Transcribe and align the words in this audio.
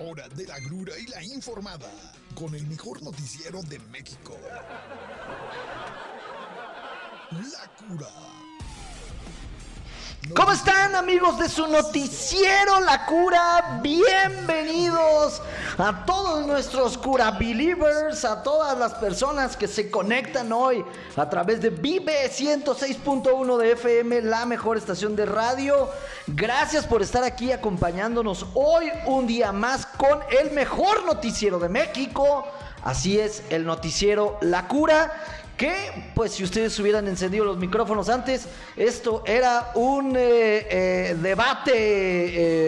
hora 0.00 0.26
de 0.30 0.46
la 0.46 0.58
grura 0.60 0.92
y 0.98 1.06
la 1.06 1.22
informada 1.22 1.90
con 2.34 2.54
el 2.54 2.66
mejor 2.66 3.02
noticiero 3.02 3.60
de 3.62 3.78
México. 3.90 4.36
La 7.30 7.86
cura. 7.86 8.08
¿Cómo 10.34 10.52
están 10.52 10.94
amigos 10.94 11.38
de 11.38 11.48
su 11.48 11.66
noticiero 11.66 12.80
La 12.80 13.04
Cura? 13.06 13.80
Bienvenidos 13.82 15.42
a 15.82 16.04
todos 16.04 16.46
nuestros 16.46 16.98
Cura 16.98 17.30
Believers, 17.30 18.24
a 18.26 18.42
todas 18.42 18.76
las 18.78 18.92
personas 18.94 19.56
que 19.56 19.66
se 19.66 19.90
conectan 19.90 20.52
hoy 20.52 20.84
a 21.16 21.30
través 21.30 21.62
de 21.62 21.70
Vive 21.70 22.30
106.1 22.30 23.56
de 23.56 23.72
FM, 23.72 24.20
la 24.22 24.44
mejor 24.44 24.76
estación 24.76 25.16
de 25.16 25.24
radio. 25.24 25.88
Gracias 26.26 26.86
por 26.86 27.00
estar 27.00 27.24
aquí 27.24 27.50
acompañándonos 27.50 28.46
hoy 28.54 28.90
un 29.06 29.26
día 29.26 29.52
más 29.52 29.86
con 29.86 30.20
el 30.38 30.50
mejor 30.50 31.04
noticiero 31.06 31.58
de 31.58 31.70
México. 31.70 32.44
Así 32.82 33.18
es, 33.18 33.42
el 33.50 33.64
noticiero 33.64 34.38
La 34.42 34.68
Cura 34.68 35.12
que 35.60 36.10
pues 36.14 36.32
si 36.32 36.42
ustedes 36.42 36.78
hubieran 36.78 37.06
encendido 37.06 37.44
los 37.44 37.58
micrófonos 37.58 38.08
antes, 38.08 38.48
esto 38.76 39.22
era 39.26 39.72
un 39.74 40.16
eh, 40.16 40.66
eh, 40.70 41.16
debate 41.20 41.74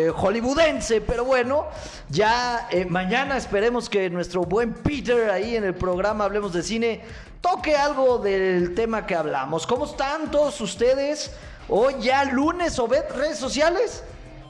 eh, 0.07 0.11
hollywoodense, 0.11 1.01
pero 1.01 1.25
bueno, 1.25 1.69
ya 2.11 2.69
mañana 2.91 3.39
esperemos 3.39 3.89
que 3.89 4.11
nuestro 4.11 4.43
buen 4.43 4.75
Peter 4.75 5.31
ahí 5.31 5.57
en 5.57 5.65
el 5.65 5.75
programa 5.75 6.27
Hablemos 6.27 6.53
de 6.53 6.63
Cine 6.63 7.01
toque 7.41 7.75
algo 7.75 8.19
del 8.19 8.75
tema 8.75 9.07
que 9.07 9.15
hablamos. 9.15 9.67
¿Cómo 9.67 9.87
están 9.87 10.31
todos 10.31 10.61
ustedes? 10.61 11.31
Hoy 11.71 11.95
ya 11.99 12.25
lunes, 12.25 12.79
Obed, 12.79 13.05
redes 13.17 13.39
sociales. 13.39 14.05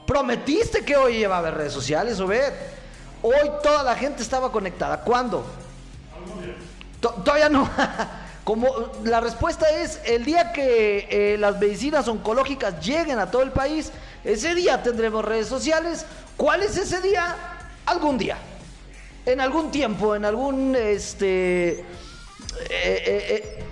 Prometiste 0.05 0.83
que 0.83 0.97
hoy 0.97 1.23
iba 1.23 1.37
a 1.37 1.39
haber 1.39 1.53
redes 1.53 1.71
sociales, 1.71 2.19
Obed. 2.19 2.51
Hoy 3.21 3.51
toda 3.63 3.83
la 3.83 3.95
gente 3.95 4.21
estaba 4.21 4.51
conectada. 4.51 4.99
¿Cuándo? 4.99 5.45
Todavía 6.99 7.47
no. 7.47 7.69
Como 8.43 8.91
la 9.05 9.21
respuesta 9.21 9.69
es 9.69 10.01
el 10.05 10.25
día 10.25 10.51
que 10.51 11.07
eh, 11.09 11.37
las 11.37 11.59
medicinas 11.59 12.07
oncológicas 12.09 12.85
lleguen 12.85 13.19
a 13.19 13.31
todo 13.31 13.41
el 13.41 13.51
país, 13.51 13.91
ese 14.23 14.53
día 14.53 14.83
tendremos 14.83 15.23
redes 15.23 15.47
sociales. 15.47 16.05
¿Cuál 16.35 16.63
es 16.63 16.77
ese 16.77 16.99
día? 17.01 17.37
Algún 17.85 18.17
día. 18.17 18.37
En 19.25 19.39
algún 19.39 19.71
tiempo, 19.71 20.15
en 20.15 20.25
algún 20.25 20.75
este 20.75 21.79
eh, 21.79 21.85
eh, 22.69 23.63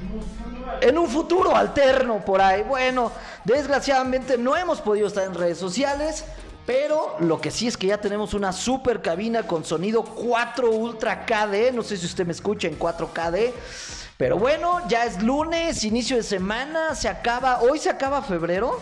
en 0.81 0.97
un 0.97 1.09
futuro 1.09 1.55
alterno 1.55 2.23
por 2.23 2.41
ahí. 2.41 2.63
Bueno, 2.63 3.11
desgraciadamente 3.43 4.37
no 4.37 4.55
hemos 4.55 4.79
podido 4.79 5.07
estar 5.07 5.25
en 5.25 5.33
redes 5.33 5.57
sociales. 5.57 6.23
Pero 6.65 7.15
lo 7.19 7.41
que 7.41 7.49
sí 7.49 7.67
es 7.67 7.75
que 7.75 7.87
ya 7.87 7.97
tenemos 7.97 8.33
una 8.35 8.53
super 8.53 9.01
cabina 9.01 9.43
con 9.43 9.65
sonido 9.65 10.03
4 10.03 10.69
Ultra 10.69 11.25
KD. 11.25 11.73
No 11.73 11.81
sé 11.81 11.97
si 11.97 12.05
usted 12.05 12.25
me 12.25 12.33
escucha 12.33 12.67
en 12.67 12.77
4KD. 12.77 13.51
Pero 14.21 14.37
bueno, 14.37 14.87
ya 14.87 15.05
es 15.05 15.23
lunes, 15.23 15.83
inicio 15.83 16.15
de 16.15 16.21
semana, 16.21 16.93
se 16.93 17.09
acaba, 17.09 17.61
hoy 17.61 17.79
se 17.79 17.89
acaba 17.89 18.21
febrero. 18.21 18.79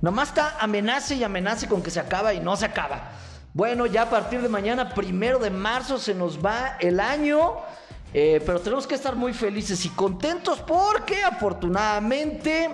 Nomás 0.00 0.30
está 0.30 0.56
amenace 0.58 1.14
y 1.14 1.22
amenace 1.22 1.68
con 1.68 1.82
que 1.82 1.90
se 1.90 2.00
acaba 2.00 2.32
y 2.32 2.40
no 2.40 2.56
se 2.56 2.64
acaba. 2.64 3.10
Bueno, 3.52 3.84
ya 3.84 4.04
a 4.04 4.08
partir 4.08 4.40
de 4.40 4.48
mañana, 4.48 4.94
primero 4.94 5.38
de 5.38 5.50
marzo, 5.50 5.98
se 5.98 6.14
nos 6.14 6.42
va 6.42 6.78
el 6.80 7.00
año. 7.00 7.56
Eh, 8.14 8.42
pero 8.46 8.58
tenemos 8.58 8.86
que 8.86 8.94
estar 8.94 9.14
muy 9.14 9.34
felices 9.34 9.84
y 9.84 9.90
contentos 9.90 10.60
porque 10.66 11.22
afortunadamente 11.22 12.70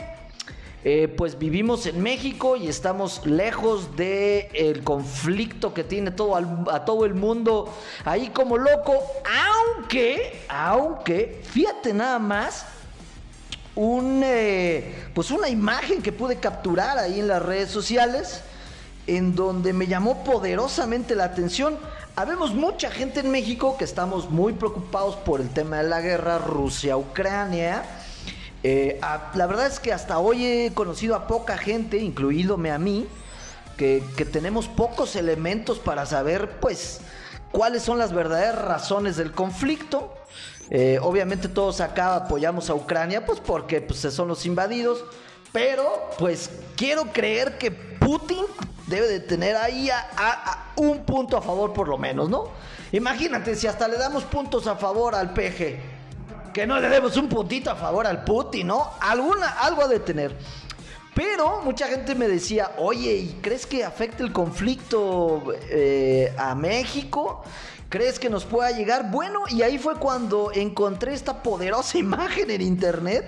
eh, 0.84 1.06
pues 1.06 1.38
vivimos 1.38 1.86
en 1.86 2.02
México 2.02 2.56
y 2.56 2.66
estamos 2.66 3.24
lejos 3.24 3.96
del 3.96 4.48
el 4.52 4.82
conflicto 4.82 5.72
que 5.72 5.84
tiene 5.84 6.10
todo 6.10 6.34
a 6.36 6.84
todo 6.84 7.04
el 7.04 7.14
mundo 7.14 7.72
ahí 8.04 8.30
como 8.30 8.58
loco. 8.58 8.94
Aunque, 9.76 10.42
aunque, 10.48 11.40
fíjate 11.44 11.94
nada 11.94 12.18
más, 12.18 12.66
un, 13.76 14.22
eh, 14.24 15.06
pues 15.14 15.30
una 15.30 15.48
imagen 15.48 16.02
que 16.02 16.10
pude 16.10 16.36
capturar 16.36 16.98
ahí 16.98 17.20
en 17.20 17.28
las 17.28 17.42
redes 17.42 17.70
sociales 17.70 18.42
en 19.06 19.36
donde 19.36 19.72
me 19.72 19.86
llamó 19.86 20.24
poderosamente 20.24 21.14
la 21.14 21.24
atención. 21.24 21.78
Habemos 22.16 22.54
mucha 22.54 22.90
gente 22.90 23.20
en 23.20 23.30
México 23.30 23.76
que 23.78 23.84
estamos 23.84 24.30
muy 24.30 24.52
preocupados 24.52 25.14
por 25.14 25.40
el 25.40 25.48
tema 25.48 25.78
de 25.78 25.88
la 25.88 26.00
guerra 26.00 26.38
Rusia-Ucrania 26.38 27.84
eh, 28.62 29.00
la 29.34 29.46
verdad 29.46 29.66
es 29.66 29.80
que 29.80 29.92
hasta 29.92 30.18
hoy 30.18 30.46
he 30.46 30.72
conocido 30.74 31.16
a 31.16 31.26
poca 31.26 31.58
gente, 31.58 31.98
incluídome 31.98 32.70
a 32.70 32.78
mí, 32.78 33.06
que, 33.76 34.02
tenemos 34.30 34.68
pocos 34.68 35.16
elementos 35.16 35.80
para 35.80 36.06
saber, 36.06 36.60
pues, 36.60 37.00
cuáles 37.50 37.82
son 37.82 37.98
las 37.98 38.12
verdaderas 38.12 38.62
razones 38.62 39.16
del 39.16 39.32
conflicto. 39.32 40.14
Eh, 40.70 40.98
obviamente 41.02 41.48
todos 41.48 41.80
acá 41.80 42.14
apoyamos 42.14 42.70
a 42.70 42.74
Ucrania, 42.74 43.26
pues 43.26 43.40
porque 43.40 43.80
pues, 43.80 44.00
son 44.00 44.28
los 44.28 44.46
invadidos. 44.46 45.04
Pero, 45.52 46.10
pues, 46.18 46.50
quiero 46.76 47.12
creer 47.12 47.58
que 47.58 47.72
Putin 47.72 48.44
debe 48.86 49.08
de 49.08 49.20
tener 49.20 49.56
ahí 49.56 49.90
un 50.76 51.04
punto 51.04 51.36
a 51.36 51.42
favor 51.42 51.72
por 51.72 51.88
lo 51.88 51.98
menos, 51.98 52.28
¿no? 52.30 52.50
Imagínate 52.92 53.56
si 53.56 53.66
hasta 53.66 53.88
le 53.88 53.96
damos 53.96 54.24
puntos 54.24 54.66
a 54.66 54.76
favor 54.76 55.14
al 55.14 55.32
PG 55.32 55.91
que 56.52 56.66
no 56.66 56.78
le 56.80 56.88
demos 56.88 57.16
un 57.16 57.28
puntito 57.28 57.70
a 57.70 57.76
favor 57.76 58.06
al 58.06 58.24
Putin, 58.24 58.68
¿no? 58.68 58.90
Alguna, 59.00 59.48
algo 59.60 59.88
de 59.88 60.00
tener. 60.00 60.36
Pero 61.14 61.60
mucha 61.62 61.88
gente 61.88 62.14
me 62.14 62.26
decía, 62.26 62.72
oye, 62.78 63.14
¿y 63.14 63.38
crees 63.42 63.66
que 63.66 63.84
afecte 63.84 64.22
el 64.22 64.32
conflicto 64.32 65.44
eh, 65.68 66.32
a 66.38 66.54
México? 66.54 67.42
¿Crees 67.90 68.18
que 68.18 68.30
nos 68.30 68.46
pueda 68.46 68.70
llegar? 68.70 69.10
Bueno, 69.10 69.40
y 69.50 69.60
ahí 69.60 69.78
fue 69.78 69.96
cuando 69.96 70.50
encontré 70.54 71.12
esta 71.12 71.42
poderosa 71.42 71.98
imagen 72.06 72.50
en 72.50 72.62
internet, 72.62 73.24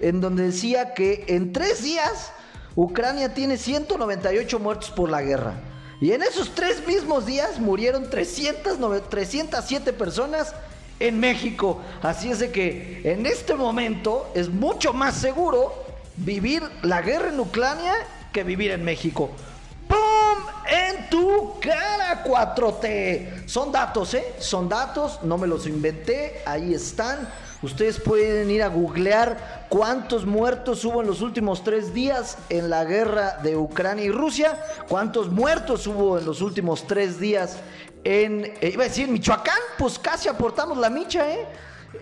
en 0.00 0.20
donde 0.20 0.44
decía 0.44 0.94
que 0.94 1.24
en 1.28 1.52
tres 1.52 1.82
días 1.82 2.32
Ucrania 2.74 3.34
tiene 3.34 3.56
198 3.56 4.58
muertos 4.58 4.90
por 4.90 5.08
la 5.08 5.22
guerra. 5.22 5.54
Y 6.00 6.12
en 6.12 6.22
esos 6.22 6.54
tres 6.54 6.86
mismos 6.86 7.26
días 7.26 7.58
murieron 7.58 8.08
300, 8.08 8.78
307 9.08 9.92
personas 9.92 10.54
en 11.00 11.20
México. 11.20 11.80
Así 12.02 12.30
es 12.30 12.38
de 12.38 12.50
que 12.50 13.02
en 13.04 13.26
este 13.26 13.54
momento 13.54 14.30
es 14.34 14.48
mucho 14.48 14.92
más 14.92 15.14
seguro 15.14 15.72
vivir 16.16 16.62
la 16.82 17.02
guerra 17.02 17.28
en 17.28 17.40
Ucrania 17.40 17.94
que 18.32 18.44
vivir 18.44 18.70
en 18.70 18.84
México. 18.84 19.30
¡Pum! 19.86 19.98
En 20.68 21.08
tu 21.08 21.58
cara 21.60 22.22
4T. 22.24 23.46
Son 23.46 23.72
datos, 23.72 24.14
¿eh? 24.14 24.34
Son 24.38 24.68
datos, 24.68 25.20
no 25.22 25.38
me 25.38 25.46
los 25.46 25.66
inventé, 25.66 26.42
ahí 26.44 26.74
están. 26.74 27.28
Ustedes 27.60 27.98
pueden 27.98 28.50
ir 28.50 28.62
a 28.62 28.68
googlear 28.68 29.66
cuántos 29.68 30.26
muertos 30.26 30.84
hubo 30.84 31.00
en 31.00 31.08
los 31.08 31.22
últimos 31.22 31.64
tres 31.64 31.92
días 31.92 32.38
en 32.50 32.70
la 32.70 32.84
guerra 32.84 33.38
de 33.42 33.56
Ucrania 33.56 34.04
y 34.04 34.10
Rusia, 34.10 34.62
cuántos 34.88 35.28
muertos 35.30 35.86
hubo 35.88 36.18
en 36.18 36.24
los 36.24 36.40
últimos 36.40 36.86
tres 36.86 37.18
días 37.18 37.56
en, 38.04 38.44
eh, 38.60 38.70
iba 38.72 38.84
a 38.84 38.88
decir, 38.88 39.08
Michoacán, 39.08 39.58
pues 39.78 39.98
casi 39.98 40.28
aportamos 40.28 40.78
la 40.78 40.90
micha, 40.90 41.30
¿eh? 41.30 41.46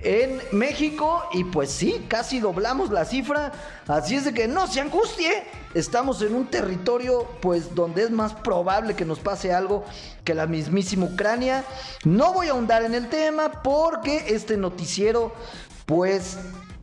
En 0.02 0.40
México, 0.50 1.22
y 1.32 1.44
pues 1.44 1.70
sí, 1.70 2.04
casi 2.08 2.40
doblamos 2.40 2.90
la 2.90 3.04
cifra. 3.04 3.52
Así 3.86 4.16
es 4.16 4.24
de 4.24 4.34
que 4.34 4.48
no 4.48 4.66
se 4.66 4.80
angustie. 4.80 5.44
Estamos 5.74 6.20
en 6.22 6.34
un 6.34 6.46
territorio, 6.46 7.26
pues, 7.40 7.74
donde 7.74 8.02
es 8.02 8.10
más 8.10 8.34
probable 8.34 8.94
que 8.94 9.04
nos 9.04 9.20
pase 9.20 9.52
algo 9.52 9.84
que 10.24 10.34
la 10.34 10.46
mismísima 10.46 11.06
Ucrania. 11.06 11.64
No 12.04 12.32
voy 12.32 12.48
a 12.48 12.50
ahondar 12.50 12.82
en 12.82 12.94
el 12.94 13.08
tema 13.08 13.62
porque 13.62 14.24
este 14.28 14.56
noticiero, 14.56 15.32
pues, 15.86 16.36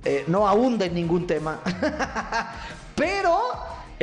eh, 0.05 0.23
no 0.27 0.47
ahonda 0.47 0.85
en 0.85 0.95
ningún 0.95 1.27
tema. 1.27 1.59
Pero 2.95 3.39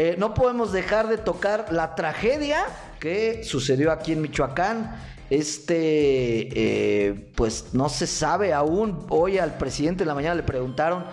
eh, 0.02 0.16
no 0.16 0.32
podemos 0.32 0.72
dejar 0.72 1.08
de 1.08 1.18
tocar 1.18 1.66
la 1.70 1.94
tragedia 1.94 2.64
que 2.98 3.44
sucedió 3.44 3.92
aquí 3.92 4.12
en 4.12 4.22
Michoacán. 4.22 4.96
Este, 5.28 6.48
eh, 6.54 7.30
pues 7.34 7.74
no 7.74 7.90
se 7.90 8.06
sabe 8.06 8.54
aún. 8.54 9.04
Hoy 9.10 9.36
al 9.36 9.58
presidente 9.58 10.04
en 10.04 10.08
la 10.08 10.14
mañana 10.14 10.36
le 10.36 10.42
preguntaron 10.42 11.04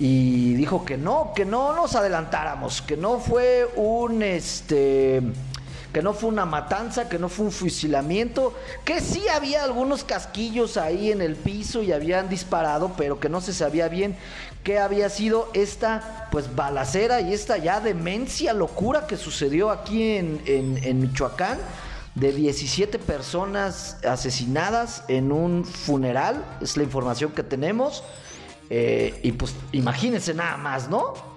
y 0.00 0.54
dijo 0.54 0.84
que 0.84 0.98
no, 0.98 1.30
que 1.36 1.44
no 1.44 1.76
nos 1.76 1.94
adelantáramos, 1.94 2.82
que 2.82 2.96
no 2.96 3.20
fue 3.20 3.68
un, 3.76 4.20
este, 4.24 5.22
que 5.94 6.02
no 6.02 6.12
fue 6.12 6.28
una 6.28 6.44
matanza, 6.44 7.08
que 7.08 7.20
no 7.20 7.28
fue 7.28 7.46
un 7.46 7.52
fusilamiento, 7.52 8.52
que 8.84 9.00
sí 9.00 9.28
había 9.28 9.62
algunos 9.62 10.02
casquillos 10.02 10.76
ahí 10.76 11.12
en 11.12 11.22
el 11.22 11.36
piso 11.36 11.84
y 11.84 11.92
habían 11.92 12.28
disparado, 12.28 12.94
pero 12.96 13.20
que 13.20 13.28
no 13.28 13.40
se 13.40 13.54
sabía 13.54 13.86
bien 13.86 14.16
qué 14.64 14.80
había 14.80 15.08
sido 15.08 15.48
esta 15.54 16.28
pues 16.32 16.52
balacera 16.56 17.20
y 17.20 17.32
esta 17.32 17.58
ya 17.58 17.78
demencia, 17.78 18.52
locura 18.52 19.06
que 19.06 19.16
sucedió 19.16 19.70
aquí 19.70 20.16
en, 20.16 20.42
en, 20.46 21.00
Michoacán 21.00 21.58
de 22.16 22.32
17 22.32 22.98
personas 22.98 23.98
asesinadas 24.04 25.04
en 25.06 25.30
un 25.30 25.64
funeral, 25.64 26.44
es 26.60 26.76
la 26.76 26.82
información 26.82 27.30
que 27.30 27.44
tenemos. 27.44 28.02
Eh, 28.68 29.20
y 29.22 29.30
pues 29.32 29.54
imagínense 29.70 30.34
nada 30.34 30.56
más, 30.56 30.88
¿no? 30.88 31.33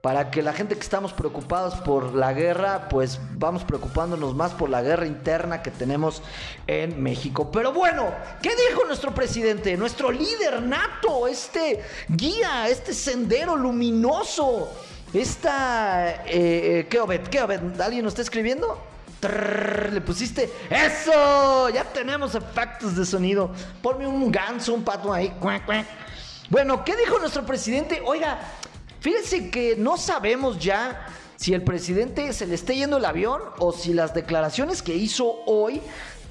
Para 0.00 0.30
que 0.30 0.42
la 0.42 0.52
gente 0.52 0.74
que 0.74 0.82
estamos 0.82 1.12
preocupados 1.12 1.74
por 1.76 2.14
la 2.14 2.32
guerra, 2.32 2.88
pues 2.88 3.18
vamos 3.32 3.64
preocupándonos 3.64 4.34
más 4.34 4.52
por 4.52 4.70
la 4.70 4.82
guerra 4.82 5.06
interna 5.06 5.62
que 5.62 5.70
tenemos 5.70 6.22
en 6.66 7.02
México. 7.02 7.50
Pero 7.50 7.72
bueno, 7.72 8.12
¿qué 8.42 8.50
dijo 8.68 8.84
nuestro 8.84 9.14
presidente? 9.14 9.76
Nuestro 9.76 10.10
líder 10.12 10.62
nato, 10.62 11.26
este 11.26 11.82
guía, 12.08 12.68
este 12.68 12.92
sendero 12.92 13.56
luminoso, 13.56 14.68
esta... 15.12 16.24
Eh, 16.26 16.80
eh, 16.80 16.86
¿Qué 16.88 17.00
Obed? 17.00 17.22
¿Qué 17.28 17.40
Obed? 17.40 17.80
¿Alguien 17.80 18.04
nos 18.04 18.12
está 18.12 18.22
escribiendo? 18.22 18.78
le 19.92 20.00
pusiste 20.00 20.50
eso. 20.70 21.68
Ya 21.70 21.84
tenemos 21.84 22.34
efectos 22.34 22.96
de 22.96 23.04
sonido. 23.04 23.50
Ponme 23.82 24.06
un 24.06 24.30
ganso, 24.30 24.74
un 24.74 24.84
pato 24.84 25.12
ahí. 25.12 25.32
Bueno, 26.48 26.84
¿qué 26.84 26.94
dijo 26.96 27.18
nuestro 27.18 27.44
presidente? 27.44 28.02
Oiga, 28.04 28.38
Fíjense 29.06 29.50
que 29.50 29.76
no 29.76 29.96
sabemos 29.98 30.58
ya 30.58 31.06
si 31.36 31.54
el 31.54 31.62
presidente 31.62 32.32
se 32.32 32.44
le 32.44 32.56
esté 32.56 32.74
yendo 32.74 32.96
el 32.96 33.04
avión 33.04 33.40
o 33.60 33.70
si 33.70 33.92
las 33.92 34.14
declaraciones 34.14 34.82
que 34.82 34.96
hizo 34.96 35.44
hoy 35.46 35.80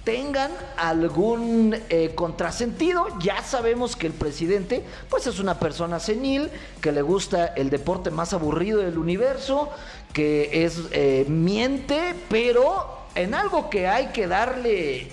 tengan 0.04 0.52
algún 0.76 1.74
eh, 1.88 2.12
contrasentido. 2.16 3.08
Ya 3.22 3.42
sabemos 3.44 3.96
que 3.96 4.08
el 4.08 4.12
presidente, 4.12 4.84
pues 5.10 5.26
es 5.26 5.40
una 5.40 5.58
persona 5.58 6.02
senil, 6.02 6.50
que 6.82 6.92
le 6.92 7.02
gusta 7.02 7.46
el 7.46 7.70
deporte 7.70 8.12
más 8.12 8.34
aburrido 8.34 8.80
del 8.80 8.98
universo, 8.98 9.70
que 10.12 10.66
es 10.66 10.82
eh, 10.92 11.26
miente, 11.30 12.14
pero 12.28 13.06
en 13.16 13.36
algo 13.36 13.70
que 13.70 13.88
hay 13.88 14.08
que 14.08 14.28
darle 14.28 15.08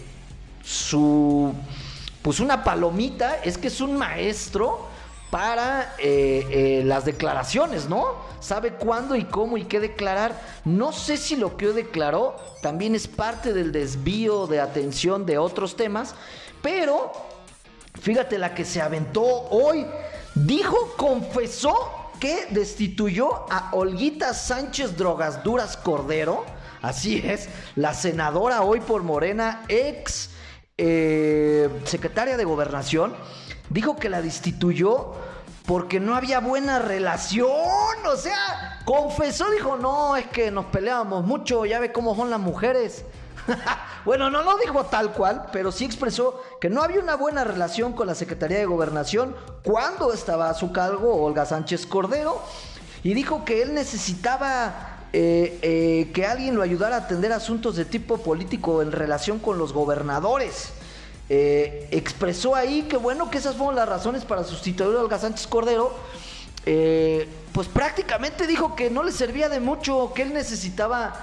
su, 0.64 1.54
pues 2.22 2.40
una 2.40 2.64
palomita, 2.64 3.36
es 3.36 3.56
que 3.56 3.68
es 3.68 3.80
un 3.80 3.96
maestro 3.96 4.90
para 5.32 5.94
eh, 5.96 6.46
eh, 6.50 6.82
las 6.84 7.06
declaraciones, 7.06 7.88
¿no? 7.88 8.16
Sabe 8.40 8.74
cuándo 8.74 9.16
y 9.16 9.24
cómo 9.24 9.56
y 9.56 9.64
qué 9.64 9.80
declarar. 9.80 10.38
No 10.66 10.92
sé 10.92 11.16
si 11.16 11.36
lo 11.36 11.56
que 11.56 11.68
declaró 11.68 12.36
también 12.60 12.94
es 12.94 13.08
parte 13.08 13.54
del 13.54 13.72
desvío 13.72 14.46
de 14.46 14.60
atención 14.60 15.24
de 15.24 15.38
otros 15.38 15.74
temas, 15.74 16.14
pero 16.60 17.12
fíjate 17.98 18.36
la 18.36 18.54
que 18.54 18.66
se 18.66 18.82
aventó 18.82 19.22
hoy. 19.22 19.86
Dijo, 20.34 20.92
confesó 20.98 22.10
que 22.20 22.48
destituyó 22.50 23.50
a 23.50 23.70
Olguita 23.72 24.34
Sánchez 24.34 24.98
Drogas 24.98 25.42
Duras 25.42 25.78
Cordero. 25.78 26.44
Así 26.82 27.22
es, 27.24 27.48
la 27.74 27.94
senadora 27.94 28.60
hoy 28.60 28.80
por 28.80 29.02
Morena, 29.02 29.64
ex 29.68 30.28
eh, 30.76 31.70
secretaria 31.84 32.36
de 32.36 32.44
Gobernación 32.44 33.14
dijo 33.72 33.96
que 33.96 34.08
la 34.08 34.22
destituyó 34.22 35.14
porque 35.66 36.00
no 36.00 36.14
había 36.14 36.40
buena 36.40 36.78
relación. 36.78 37.50
O 38.06 38.16
sea, 38.16 38.80
confesó, 38.84 39.50
dijo, 39.50 39.76
no, 39.76 40.16
es 40.16 40.26
que 40.26 40.50
nos 40.50 40.66
peleábamos 40.66 41.24
mucho, 41.24 41.64
ya 41.64 41.80
ve 41.80 41.92
cómo 41.92 42.14
son 42.14 42.30
las 42.30 42.40
mujeres. 42.40 43.04
bueno, 44.04 44.30
no 44.30 44.42
lo 44.42 44.56
dijo 44.58 44.84
tal 44.84 45.12
cual, 45.12 45.46
pero 45.52 45.72
sí 45.72 45.84
expresó 45.84 46.40
que 46.60 46.70
no 46.70 46.82
había 46.82 47.00
una 47.00 47.16
buena 47.16 47.44
relación 47.44 47.92
con 47.92 48.06
la 48.06 48.14
Secretaría 48.14 48.58
de 48.58 48.66
Gobernación 48.66 49.34
cuando 49.64 50.12
estaba 50.12 50.50
a 50.50 50.54
su 50.54 50.72
cargo 50.72 51.22
Olga 51.22 51.46
Sánchez 51.46 51.86
Cordero. 51.86 52.40
Y 53.04 53.14
dijo 53.14 53.44
que 53.44 53.62
él 53.62 53.74
necesitaba 53.74 54.98
eh, 55.12 55.58
eh, 55.62 56.12
que 56.14 56.24
alguien 56.24 56.54
lo 56.54 56.62
ayudara 56.62 56.96
a 56.96 56.98
atender 57.00 57.32
asuntos 57.32 57.74
de 57.74 57.84
tipo 57.84 58.18
político 58.18 58.80
en 58.80 58.92
relación 58.92 59.40
con 59.40 59.58
los 59.58 59.72
gobernadores. 59.72 60.72
Eh, 61.28 61.88
expresó 61.90 62.54
ahí 62.54 62.82
que 62.82 62.96
bueno, 62.96 63.30
que 63.30 63.38
esas 63.38 63.56
fueron 63.56 63.76
las 63.76 63.88
razones 63.88 64.24
para 64.24 64.44
sustituir 64.44 64.96
a 64.96 65.00
Olga 65.00 65.18
Sánchez 65.18 65.46
Cordero. 65.46 65.94
Eh, 66.66 67.28
pues 67.52 67.68
prácticamente 67.68 68.46
dijo 68.46 68.74
que 68.74 68.90
no 68.90 69.02
le 69.02 69.12
servía 69.12 69.48
de 69.48 69.60
mucho, 69.60 70.12
que 70.14 70.22
él 70.22 70.34
necesitaba 70.34 71.14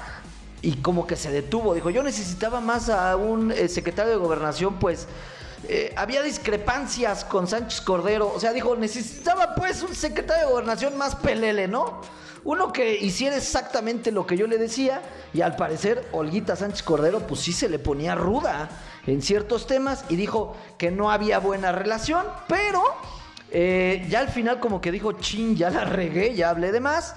y 0.62 0.76
como 0.78 1.06
que 1.06 1.16
se 1.16 1.32
detuvo. 1.32 1.74
Dijo, 1.74 1.90
yo 1.90 2.04
necesitaba 2.04 2.60
más 2.60 2.90
a 2.90 3.16
un 3.16 3.52
eh, 3.52 3.68
secretario 3.68 4.12
de 4.12 4.18
gobernación, 4.18 4.80
pues 4.80 5.08
había 5.96 6.24
discrepancias 6.24 7.24
con 7.24 7.48
Sánchez 7.48 7.82
Cordero. 7.82 8.32
O 8.34 8.40
sea, 8.40 8.54
dijo, 8.54 8.76
necesitaba 8.76 9.54
pues 9.54 9.84
un 9.84 9.94
secretario 9.94 10.48
de 10.48 10.52
gobernación 10.52 10.98
más 10.98 11.16
pelele, 11.16 11.68
¿no? 11.68 12.02
Uno 12.44 12.72
que 12.72 12.96
hiciera 12.96 13.36
exactamente 13.36 14.12
lo 14.12 14.26
que 14.26 14.38
yo 14.38 14.48
le 14.48 14.58
decía 14.58 15.02
y 15.34 15.42
al 15.42 15.56
parecer 15.56 16.08
Olguita 16.12 16.56
Sánchez 16.56 16.84
Cordero 16.84 17.20
pues 17.28 17.42
sí 17.42 17.52
se 17.52 17.68
le 17.68 17.80
ponía 17.80 18.16
ruda 18.16 18.70
en 19.08 19.22
ciertos 19.22 19.68
temas 19.68 20.06
y 20.10 20.16
dijo 20.16 20.56
que 20.78 20.92
no 20.92 21.12
había 21.12 21.40
buena 21.40 21.72
relación, 21.72 22.26
pero 22.48 22.84
eh, 23.52 24.06
ya 24.10 24.20
al 24.20 24.30
final 24.30 24.60
como 24.60 24.82
que 24.82 24.92
dijo, 24.92 25.14
chin, 25.14 25.56
ya 25.56 25.70
la 25.70 25.86
regué, 25.86 26.36
ya 26.36 26.50
hablé 26.50 26.72
de 26.72 26.80
más. 26.80 27.16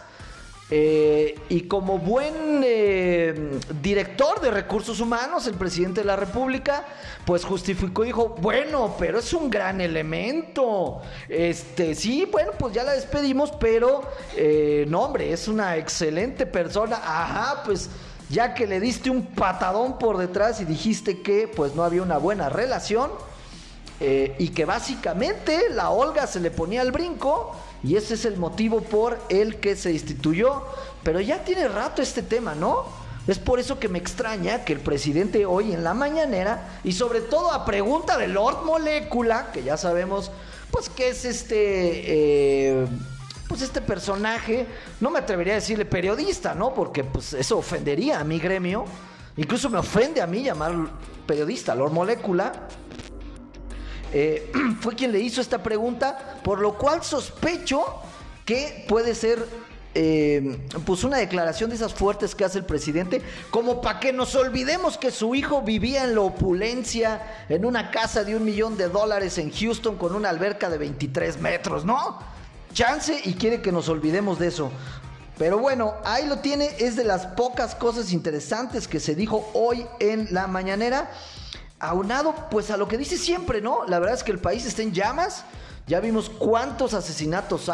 Eh, 0.74 1.38
y 1.50 1.62
como 1.62 1.98
buen 1.98 2.62
eh, 2.64 3.60
director 3.82 4.40
de 4.40 4.50
recursos 4.50 5.00
humanos, 5.00 5.46
el 5.46 5.52
presidente 5.52 6.00
de 6.00 6.06
la 6.06 6.16
República, 6.16 6.86
pues 7.26 7.44
justificó 7.44 8.04
y 8.04 8.06
dijo, 8.06 8.36
bueno, 8.40 8.96
pero 8.98 9.18
es 9.18 9.34
un 9.34 9.50
gran 9.50 9.82
elemento. 9.82 11.02
Este, 11.28 11.94
sí, 11.94 12.26
bueno, 12.30 12.52
pues 12.58 12.72
ya 12.72 12.84
la 12.84 12.92
despedimos, 12.92 13.52
pero 13.52 14.08
no, 14.86 15.02
hombre, 15.02 15.30
es 15.30 15.46
una 15.46 15.76
excelente 15.76 16.46
persona. 16.46 16.96
Ajá, 16.96 17.62
pues 17.64 17.90
ya 18.32 18.54
que 18.54 18.66
le 18.66 18.80
diste 18.80 19.10
un 19.10 19.26
patadón 19.26 19.98
por 19.98 20.16
detrás 20.16 20.60
y 20.62 20.64
dijiste 20.64 21.20
que 21.20 21.46
pues 21.46 21.74
no 21.74 21.84
había 21.84 22.02
una 22.02 22.16
buena 22.16 22.48
relación 22.48 23.10
eh, 24.00 24.34
y 24.38 24.48
que 24.48 24.64
básicamente 24.64 25.68
la 25.70 25.90
Olga 25.90 26.26
se 26.26 26.40
le 26.40 26.50
ponía 26.50 26.80
al 26.80 26.92
brinco 26.92 27.54
y 27.84 27.96
ese 27.96 28.14
es 28.14 28.24
el 28.24 28.38
motivo 28.38 28.80
por 28.80 29.18
el 29.28 29.56
que 29.60 29.76
se 29.76 29.92
instituyó. 29.92 30.62
Pero 31.02 31.20
ya 31.20 31.44
tiene 31.44 31.68
rato 31.68 32.00
este 32.00 32.22
tema, 32.22 32.54
¿no? 32.54 32.86
Es 33.26 33.38
por 33.38 33.60
eso 33.60 33.78
que 33.78 33.88
me 33.88 33.98
extraña 33.98 34.64
que 34.64 34.72
el 34.72 34.80
presidente 34.80 35.44
hoy 35.44 35.72
en 35.72 35.84
la 35.84 35.92
mañanera 35.92 36.80
y 36.84 36.92
sobre 36.92 37.20
todo 37.20 37.52
a 37.52 37.66
pregunta 37.66 38.16
de 38.16 38.28
Lord 38.28 38.64
Molecula, 38.64 39.52
que 39.52 39.62
ya 39.62 39.76
sabemos 39.76 40.30
pues 40.70 40.88
que 40.88 41.10
es 41.10 41.26
este... 41.26 42.80
Eh, 42.80 42.86
pues 43.52 43.60
este 43.60 43.82
personaje, 43.82 44.66
no 44.98 45.10
me 45.10 45.18
atrevería 45.18 45.52
a 45.52 45.56
decirle 45.56 45.84
periodista, 45.84 46.54
¿no? 46.54 46.72
Porque 46.72 47.04
pues 47.04 47.34
eso 47.34 47.58
ofendería 47.58 48.18
a 48.18 48.24
mi 48.24 48.38
gremio. 48.38 48.86
Incluso 49.36 49.68
me 49.68 49.76
ofende 49.76 50.22
a 50.22 50.26
mí 50.26 50.42
llamar 50.42 50.72
periodista, 51.26 51.74
Lord 51.74 51.92
Molecula. 51.92 52.50
Eh, 54.10 54.50
fue 54.80 54.94
quien 54.94 55.12
le 55.12 55.20
hizo 55.20 55.42
esta 55.42 55.62
pregunta, 55.62 56.40
por 56.42 56.60
lo 56.60 56.78
cual 56.78 57.04
sospecho 57.04 57.84
que 58.46 58.86
puede 58.88 59.14
ser 59.14 59.46
eh, 59.94 60.66
pues 60.86 61.04
una 61.04 61.18
declaración 61.18 61.68
de 61.68 61.76
esas 61.76 61.92
fuertes 61.92 62.34
que 62.34 62.46
hace 62.46 62.56
el 62.56 62.64
presidente, 62.64 63.20
como 63.50 63.82
para 63.82 64.00
que 64.00 64.14
nos 64.14 64.34
olvidemos 64.34 64.96
que 64.96 65.10
su 65.10 65.34
hijo 65.34 65.60
vivía 65.60 66.04
en 66.04 66.14
la 66.14 66.22
opulencia, 66.22 67.44
en 67.50 67.66
una 67.66 67.90
casa 67.90 68.24
de 68.24 68.34
un 68.34 68.46
millón 68.46 68.78
de 68.78 68.88
dólares 68.88 69.36
en 69.36 69.52
Houston 69.52 69.98
con 69.98 70.14
una 70.14 70.30
alberca 70.30 70.70
de 70.70 70.78
23 70.78 71.38
metros, 71.38 71.84
¿no? 71.84 72.31
Chance 72.72 73.20
y 73.24 73.34
quiere 73.34 73.62
que 73.62 73.72
nos 73.72 73.88
olvidemos 73.88 74.38
de 74.38 74.48
eso. 74.48 74.70
Pero 75.38 75.58
bueno, 75.58 75.94
ahí 76.04 76.26
lo 76.26 76.38
tiene, 76.38 76.70
es 76.78 76.94
de 76.94 77.04
las 77.04 77.26
pocas 77.26 77.74
cosas 77.74 78.12
interesantes 78.12 78.86
que 78.86 79.00
se 79.00 79.14
dijo 79.14 79.50
hoy 79.54 79.86
en 79.98 80.28
la 80.30 80.46
mañanera. 80.46 81.10
Aunado 81.80 82.34
pues 82.50 82.70
a 82.70 82.76
lo 82.76 82.86
que 82.86 82.98
dice 82.98 83.16
siempre, 83.16 83.60
¿no? 83.60 83.84
La 83.88 83.98
verdad 83.98 84.14
es 84.14 84.22
que 84.22 84.30
el 84.30 84.38
país 84.38 84.64
está 84.66 84.82
en 84.82 84.92
llamas. 84.92 85.44
Ya 85.88 85.98
vimos 85.98 86.30
cuántos 86.30 86.94
asesinatos 86.94 87.68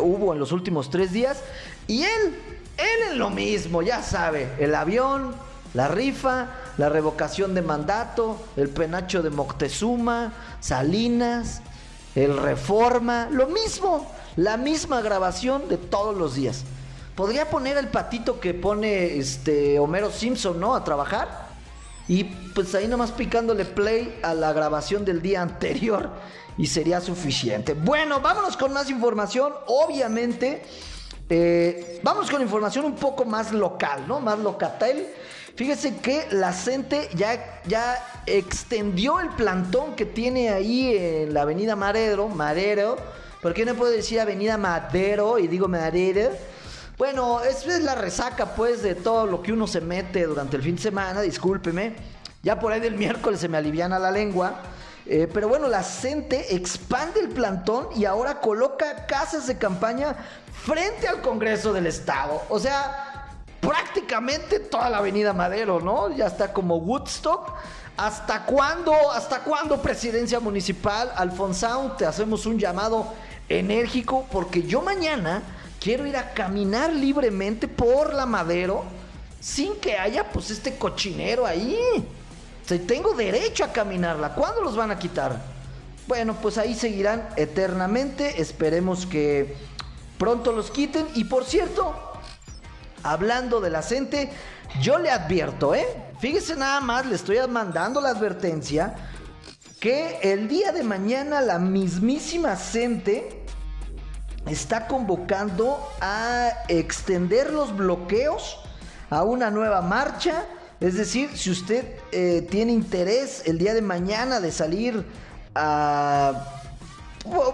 hubo 0.00 0.32
en 0.32 0.38
los 0.38 0.50
últimos 0.52 0.88
tres 0.88 1.12
días. 1.12 1.38
Y 1.86 2.04
él, 2.04 2.40
él 2.78 3.12
en 3.12 3.18
lo 3.18 3.28
mismo, 3.28 3.82
ya 3.82 4.02
sabe. 4.02 4.50
El 4.58 4.74
avión, 4.74 5.34
la 5.74 5.88
rifa, 5.88 6.48
la 6.78 6.88
revocación 6.88 7.54
de 7.54 7.60
mandato, 7.60 8.40
el 8.56 8.70
penacho 8.70 9.22
de 9.22 9.28
Moctezuma, 9.28 10.32
Salinas, 10.60 11.60
el 12.14 12.38
reforma, 12.38 13.28
lo 13.30 13.48
mismo 13.48 14.10
la 14.36 14.56
misma 14.56 15.00
grabación 15.00 15.68
de 15.68 15.76
todos 15.76 16.16
los 16.16 16.34
días. 16.34 16.64
Podría 17.14 17.48
poner 17.48 17.76
el 17.76 17.88
patito 17.88 18.40
que 18.40 18.54
pone 18.54 19.18
este 19.18 19.78
Homero 19.78 20.10
Simpson, 20.10 20.58
¿no? 20.58 20.74
A 20.74 20.82
trabajar. 20.82 21.44
Y 22.08 22.24
pues 22.24 22.74
ahí 22.74 22.88
nomás 22.88 23.12
picándole 23.12 23.64
play 23.64 24.18
a 24.22 24.34
la 24.34 24.52
grabación 24.52 25.04
del 25.04 25.22
día 25.22 25.40
anterior 25.40 26.10
y 26.58 26.66
sería 26.66 27.00
suficiente. 27.00 27.74
Bueno, 27.74 28.20
vámonos 28.20 28.56
con 28.56 28.72
más 28.72 28.90
información. 28.90 29.54
Obviamente, 29.68 30.62
eh, 31.30 32.00
vamos 32.02 32.30
con 32.30 32.42
información 32.42 32.84
un 32.84 32.96
poco 32.96 33.24
más 33.24 33.52
local, 33.52 34.04
¿no? 34.08 34.20
Más 34.20 34.38
locatel. 34.40 35.06
Fíjese 35.54 35.98
que 35.98 36.26
la 36.32 36.52
gente 36.52 37.08
ya, 37.14 37.62
ya 37.64 38.22
extendió 38.26 39.20
el 39.20 39.30
plantón 39.30 39.94
que 39.94 40.04
tiene 40.04 40.50
ahí 40.50 40.96
en 40.96 41.32
la 41.32 41.42
avenida 41.42 41.76
Marero, 41.76 42.28
Marero 42.28 42.96
¿Por 43.44 43.52
qué 43.52 43.66
no 43.66 43.74
puedo 43.74 43.92
decir 43.92 44.18
Avenida 44.20 44.56
Madero 44.56 45.38
y 45.38 45.48
digo 45.48 45.68
Madero? 45.68 46.30
Bueno, 46.96 47.42
es, 47.42 47.66
es 47.66 47.82
la 47.82 47.94
resaca 47.94 48.54
pues 48.54 48.82
de 48.82 48.94
todo 48.94 49.26
lo 49.26 49.42
que 49.42 49.52
uno 49.52 49.66
se 49.66 49.82
mete 49.82 50.24
durante 50.24 50.56
el 50.56 50.62
fin 50.62 50.76
de 50.76 50.80
semana, 50.80 51.20
discúlpeme. 51.20 51.94
Ya 52.42 52.58
por 52.58 52.72
ahí 52.72 52.80
del 52.80 52.94
miércoles 52.94 53.40
se 53.40 53.50
me 53.50 53.58
aliviana 53.58 53.98
la 53.98 54.10
lengua. 54.10 54.62
Eh, 55.04 55.28
pero 55.30 55.46
bueno, 55.46 55.68
la 55.68 55.82
CENTE 55.82 56.54
expande 56.54 57.20
el 57.20 57.28
plantón 57.28 57.88
y 57.94 58.06
ahora 58.06 58.40
coloca 58.40 59.04
casas 59.04 59.46
de 59.46 59.58
campaña 59.58 60.16
frente 60.64 61.06
al 61.06 61.20
Congreso 61.20 61.74
del 61.74 61.86
Estado. 61.86 62.40
O 62.48 62.58
sea, 62.58 63.26
prácticamente 63.60 64.58
toda 64.58 64.88
la 64.88 64.96
Avenida 64.96 65.34
Madero, 65.34 65.80
¿no? 65.80 66.08
Ya 66.16 66.28
está 66.28 66.50
como 66.50 66.76
Woodstock. 66.76 67.52
¿Hasta 67.96 68.46
cuándo? 68.46 68.92
¿Hasta 69.12 69.40
cuándo, 69.40 69.80
presidencia 69.82 70.40
municipal? 70.40 71.12
Alfonso, 71.14 71.94
te 71.96 72.06
hacemos 72.06 72.46
un 72.46 72.58
llamado 72.58 73.06
enérgico 73.48 74.26
porque 74.30 74.62
yo 74.62 74.82
mañana 74.82 75.42
quiero 75.80 76.06
ir 76.06 76.16
a 76.16 76.32
caminar 76.32 76.92
libremente 76.92 77.68
por 77.68 78.14
la 78.14 78.26
Madero 78.26 78.84
sin 79.40 79.76
que 79.76 79.98
haya 79.98 80.30
pues 80.30 80.50
este 80.50 80.76
cochinero 80.76 81.44
ahí. 81.44 81.78
O 82.64 82.80
tengo 82.80 83.12
derecho 83.12 83.64
a 83.64 83.72
caminarla. 83.72 84.34
¿Cuándo 84.34 84.62
los 84.62 84.74
van 84.74 84.90
a 84.90 84.98
quitar? 84.98 85.38
Bueno, 86.06 86.34
pues 86.40 86.56
ahí 86.56 86.74
seguirán 86.74 87.28
eternamente. 87.36 88.40
Esperemos 88.40 89.04
que 89.04 89.54
pronto 90.16 90.52
los 90.52 90.70
quiten. 90.70 91.06
Y 91.14 91.24
por 91.24 91.44
cierto, 91.44 91.94
hablando 93.02 93.60
de 93.60 93.68
la 93.68 93.82
gente, 93.82 94.30
yo 94.80 94.98
le 94.98 95.10
advierto, 95.10 95.74
¿eh? 95.74 95.86
Fíjese 96.20 96.56
nada 96.56 96.80
más, 96.80 97.04
le 97.04 97.16
estoy 97.16 97.36
mandando 97.46 98.00
la 98.00 98.10
advertencia 98.10 98.94
que 99.84 100.18
el 100.22 100.48
día 100.48 100.72
de 100.72 100.82
mañana 100.82 101.42
la 101.42 101.58
mismísima 101.58 102.56
gente 102.56 103.44
está 104.46 104.86
convocando 104.86 105.78
a 106.00 106.52
extender 106.68 107.52
los 107.52 107.76
bloqueos 107.76 108.60
a 109.10 109.24
una 109.24 109.50
nueva 109.50 109.82
marcha. 109.82 110.46
Es 110.80 110.94
decir, 110.94 111.36
si 111.36 111.50
usted 111.50 111.84
eh, 112.12 112.48
tiene 112.50 112.72
interés 112.72 113.42
el 113.44 113.58
día 113.58 113.74
de 113.74 113.82
mañana 113.82 114.40
de 114.40 114.52
salir 114.52 115.04
a... 115.54 116.32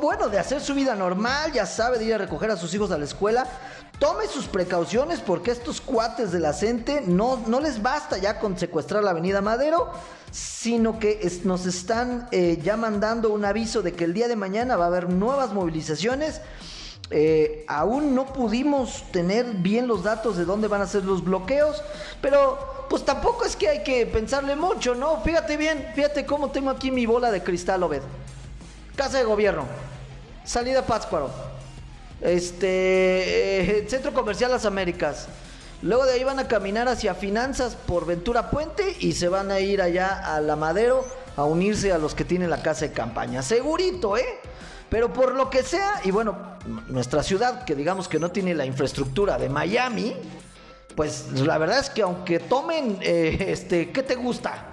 Bueno, 0.01 0.29
de 0.29 0.39
hacer 0.39 0.61
su 0.61 0.73
vida 0.75 0.95
normal, 0.95 1.51
ya 1.53 1.67
sabe, 1.67 1.99
de 1.99 2.05
ir 2.05 2.15
a 2.15 2.19
recoger 2.19 2.53
a 2.53 2.57
sus 2.57 2.73
hijos 2.75 2.93
a 2.93 2.99
la 2.99 3.07
escuela, 3.07 3.45
tome 4.01 4.27
sus 4.27 4.47
precauciones 4.47 5.21
porque 5.21 5.53
estos 5.53 5.81
cuates 5.81 6.33
de 6.33 6.41
la 6.41 6.53
CENTE 6.53 7.03
no, 7.03 7.45
no 7.47 7.61
les 7.61 7.81
basta 7.81 8.19
ya 8.19 8.41
con 8.41 8.59
secuestrar 8.59 9.05
la 9.05 9.11
avenida 9.11 9.41
Madero, 9.41 9.93
sino 10.33 10.99
que 10.99 11.31
nos 11.45 11.67
están 11.67 12.27
eh, 12.33 12.59
ya 12.61 12.77
mandando 12.77 13.31
un 13.31 13.45
aviso 13.45 13.83
de 13.83 13.93
que 13.93 14.05
el 14.05 14.15
día 14.15 14.27
de 14.27 14.35
mañana 14.35 14.77
va 14.77 14.85
a 14.85 14.89
haber 14.89 15.09
nuevas 15.11 15.53
movilizaciones 15.53 16.41
eh, 17.13 17.65
aún 17.67 18.15
no 18.15 18.27
pudimos 18.27 19.03
tener 19.11 19.45
bien 19.47 19.89
los 19.89 20.05
datos 20.05 20.37
de 20.37 20.45
dónde 20.45 20.69
van 20.69 20.81
a 20.81 20.87
ser 20.87 21.05
los 21.05 21.25
bloqueos, 21.25 21.83
pero 22.23 22.87
pues 22.89 23.05
tampoco 23.05 23.45
es 23.45 23.57
que 23.57 23.69
hay 23.69 23.83
que 23.83 24.07
pensarle 24.07 24.55
mucho, 24.55 24.95
¿no? 24.95 25.21
Fíjate 25.23 25.57
bien, 25.57 25.91
fíjate 25.97 26.25
cómo 26.25 26.51
tengo 26.51 26.71
aquí 26.71 26.93
mi 26.93 27.07
bola 27.07 27.33
de 27.33 27.43
cristal, 27.43 27.83
Obed. 27.83 28.03
Casa 28.95 29.19
de 29.19 29.25
gobierno, 29.25 29.65
salida 30.45 30.87
Pátzcuaro, 30.87 31.31
este, 32.21 33.81
eh, 33.81 33.89
Centro 33.89 34.13
Comercial 34.13 34.51
Las 34.51 34.67
Américas. 34.67 35.29
Luego 35.83 36.05
de 36.05 36.13
ahí 36.13 36.25
van 36.25 36.39
a 36.39 36.47
caminar 36.47 36.89
hacia 36.89 37.15
Finanzas 37.15 37.75
por 37.75 38.05
Ventura 38.05 38.51
Puente 38.51 38.97
y 39.01 39.13
se 39.13 39.29
van 39.29 39.51
a 39.51 39.61
ir 39.61 39.81
allá 39.81 40.35
a 40.35 40.41
La 40.41 40.55
Madero 40.55 41.05
a 41.37 41.45
unirse 41.45 41.93
a 41.93 41.99
los 41.99 42.15
que 42.15 42.25
tienen 42.25 42.51
la 42.51 42.63
casa 42.63 42.87
de 42.87 42.93
campaña. 42.93 43.43
Segurito, 43.43 44.17
¿eh? 44.17 44.41
Pero 44.91 45.13
por 45.13 45.35
lo 45.35 45.49
que 45.49 45.63
sea, 45.63 46.01
y 46.05 46.11
bueno, 46.11 46.37
nuestra 46.89 47.23
ciudad, 47.23 47.65
que 47.65 47.75
digamos 47.75 48.09
que 48.09 48.19
no 48.19 48.31
tiene 48.31 48.55
la 48.55 48.67
infraestructura 48.67 49.39
de 49.39 49.49
Miami, 49.49 50.15
pues 50.97 51.33
la 51.33 51.57
verdad 51.57 51.79
es 51.79 51.89
que 51.89 52.03
aunque 52.03 52.41
tomen, 52.41 52.99
eh, 53.01 53.47
este, 53.49 53.91
¿qué 53.91 54.03
te 54.03 54.17
gusta? 54.17 54.67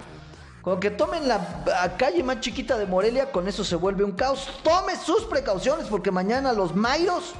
Con 0.62 0.80
que 0.80 0.90
tomen 0.90 1.28
la 1.28 1.94
calle 1.96 2.22
más 2.22 2.40
chiquita 2.40 2.76
de 2.76 2.86
Morelia, 2.86 3.30
con 3.30 3.48
eso 3.48 3.64
se 3.64 3.76
vuelve 3.76 4.04
un 4.04 4.12
caos. 4.12 4.48
Tome 4.62 4.96
sus 4.96 5.24
precauciones 5.24 5.86
porque 5.86 6.10
mañana 6.10 6.52
los 6.52 6.74
Mayros 6.74 7.34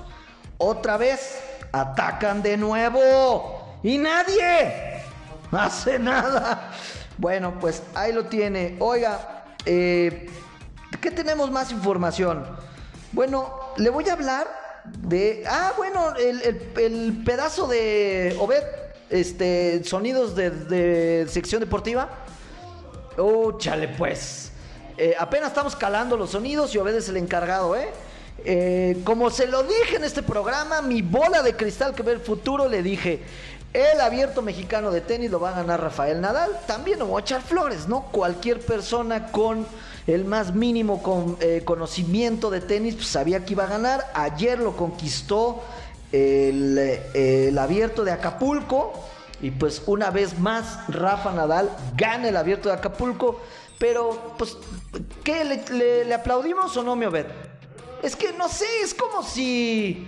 otra 0.56 0.96
vez 0.96 1.38
atacan 1.72 2.42
de 2.42 2.56
nuevo. 2.56 3.78
Y 3.82 3.98
nadie 3.98 5.02
hace 5.52 5.98
nada. 5.98 6.72
Bueno, 7.16 7.58
pues 7.60 7.82
ahí 7.94 8.12
lo 8.12 8.26
tiene. 8.26 8.76
Oiga, 8.78 9.44
eh, 9.64 10.28
¿qué 11.00 11.10
tenemos 11.10 11.50
más 11.50 11.72
información? 11.72 12.44
Bueno, 13.12 13.72
le 13.76 13.90
voy 13.90 14.08
a 14.08 14.12
hablar 14.12 14.46
de. 14.84 15.44
Ah, 15.48 15.72
bueno, 15.76 16.14
el, 16.16 17.22
pedazo 17.24 17.66
de 17.66 18.36
Obed, 18.38 18.62
este, 19.10 19.82
sonidos 19.84 20.34
de, 20.34 21.26
sección 21.28 21.60
deportiva. 21.60 22.08
Oh, 23.18 23.58
chale, 23.58 23.88
pues. 23.88 24.52
Eh, 24.96 25.14
apenas 25.18 25.48
estamos 25.48 25.76
calando 25.76 26.16
los 26.16 26.30
sonidos 26.30 26.74
y 26.74 26.78
Obed 26.78 26.94
es 26.94 27.08
el 27.08 27.16
encargado, 27.16 27.76
¿eh? 27.76 27.88
¿eh? 28.44 28.98
Como 29.04 29.30
se 29.30 29.46
lo 29.46 29.62
dije 29.62 29.96
en 29.96 30.04
este 30.04 30.22
programa, 30.22 30.82
mi 30.82 31.02
bola 31.02 31.42
de 31.42 31.56
cristal 31.56 31.94
que 31.94 32.02
ve 32.02 32.12
el 32.12 32.20
futuro, 32.20 32.68
le 32.68 32.82
dije, 32.82 33.20
el 33.72 34.00
abierto 34.00 34.40
mexicano 34.40 34.90
de 34.90 35.00
tenis 35.00 35.30
lo 35.30 35.40
va 35.40 35.50
a 35.50 35.56
ganar 35.56 35.80
Rafael 35.80 36.20
Nadal. 36.20 36.50
También 36.66 36.98
lo 36.98 37.06
voy 37.06 37.20
a 37.20 37.22
echar 37.22 37.42
flores, 37.42 37.86
¿no? 37.86 38.06
Cualquier 38.10 38.60
persona 38.60 39.30
con 39.30 39.66
el 40.06 40.24
más 40.24 40.54
mínimo 40.54 41.36
eh, 41.40 41.62
conocimiento 41.64 42.50
de 42.50 42.60
tenis, 42.60 42.94
pues, 42.94 43.08
sabía 43.08 43.44
que 43.44 43.52
iba 43.52 43.64
a 43.64 43.68
ganar. 43.68 44.10
Ayer 44.14 44.58
lo 44.58 44.76
conquistó 44.76 45.62
el, 46.12 47.58
abierto 47.58 48.04
de 48.04 48.12
Acapulco. 48.12 48.92
Y 49.40 49.50
pues 49.52 49.82
una 49.86 50.10
vez 50.10 50.38
más, 50.38 50.78
Rafa 50.88 51.32
Nadal 51.32 51.70
gana 51.96 52.28
el 52.28 52.36
abierto 52.36 52.68
de 52.68 52.74
Acapulco. 52.74 53.40
Pero, 53.78 54.34
pues, 54.36 54.56
¿qué? 55.22 55.44
¿Le, 55.44 56.12
aplaudimos 56.12 56.76
o 56.76 56.82
no, 56.82 56.96
mi 56.96 57.06
Obed? 57.06 57.26
Es 58.02 58.16
que 58.16 58.32
no 58.32 58.48
sé, 58.48 58.66
es 58.82 58.92
como 58.92 59.22
si. 59.22 60.06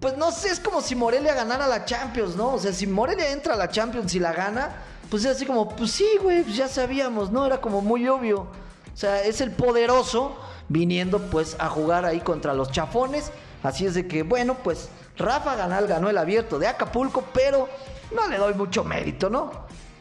Pues 0.00 0.16
no 0.16 0.30
sé, 0.30 0.48
es 0.48 0.60
como 0.60 0.80
si 0.80 0.94
Morelia 0.94 1.34
ganara 1.34 1.66
la 1.66 1.84
Champions, 1.84 2.36
¿no? 2.36 2.54
O 2.54 2.58
sea, 2.58 2.72
si 2.72 2.86
Morelia 2.86 3.30
entra 3.32 3.54
a 3.54 3.56
la 3.56 3.68
Champions 3.68 4.14
y 4.14 4.20
la 4.20 4.32
gana, 4.32 4.76
pues 5.10 5.24
es 5.24 5.36
así 5.36 5.44
como, 5.44 5.68
pues 5.68 5.90
sí, 5.90 6.08
güey, 6.22 6.42
pues 6.42 6.56
ya 6.56 6.68
sabíamos, 6.68 7.30
¿no? 7.30 7.44
Era 7.44 7.60
como 7.60 7.82
muy 7.82 8.08
obvio. 8.08 8.42
O 8.42 8.96
sea, 8.96 9.22
es 9.22 9.40
el 9.40 9.50
poderoso 9.50 10.36
viniendo 10.68 11.18
pues 11.30 11.56
a 11.58 11.68
jugar 11.68 12.06
ahí 12.06 12.20
contra 12.20 12.54
los 12.54 12.70
chafones. 12.70 13.30
Así 13.62 13.84
es 13.84 13.94
de 13.94 14.06
que, 14.06 14.22
bueno, 14.22 14.56
pues 14.62 14.88
Rafa 15.18 15.56
Ganal 15.56 15.86
ganó 15.86 16.08
el 16.08 16.16
abierto 16.16 16.58
de 16.58 16.68
Acapulco, 16.68 17.24
pero 17.34 17.68
no 18.14 18.28
le 18.28 18.38
doy 18.38 18.54
mucho 18.54 18.84
mérito, 18.84 19.30
¿no? 19.30 19.50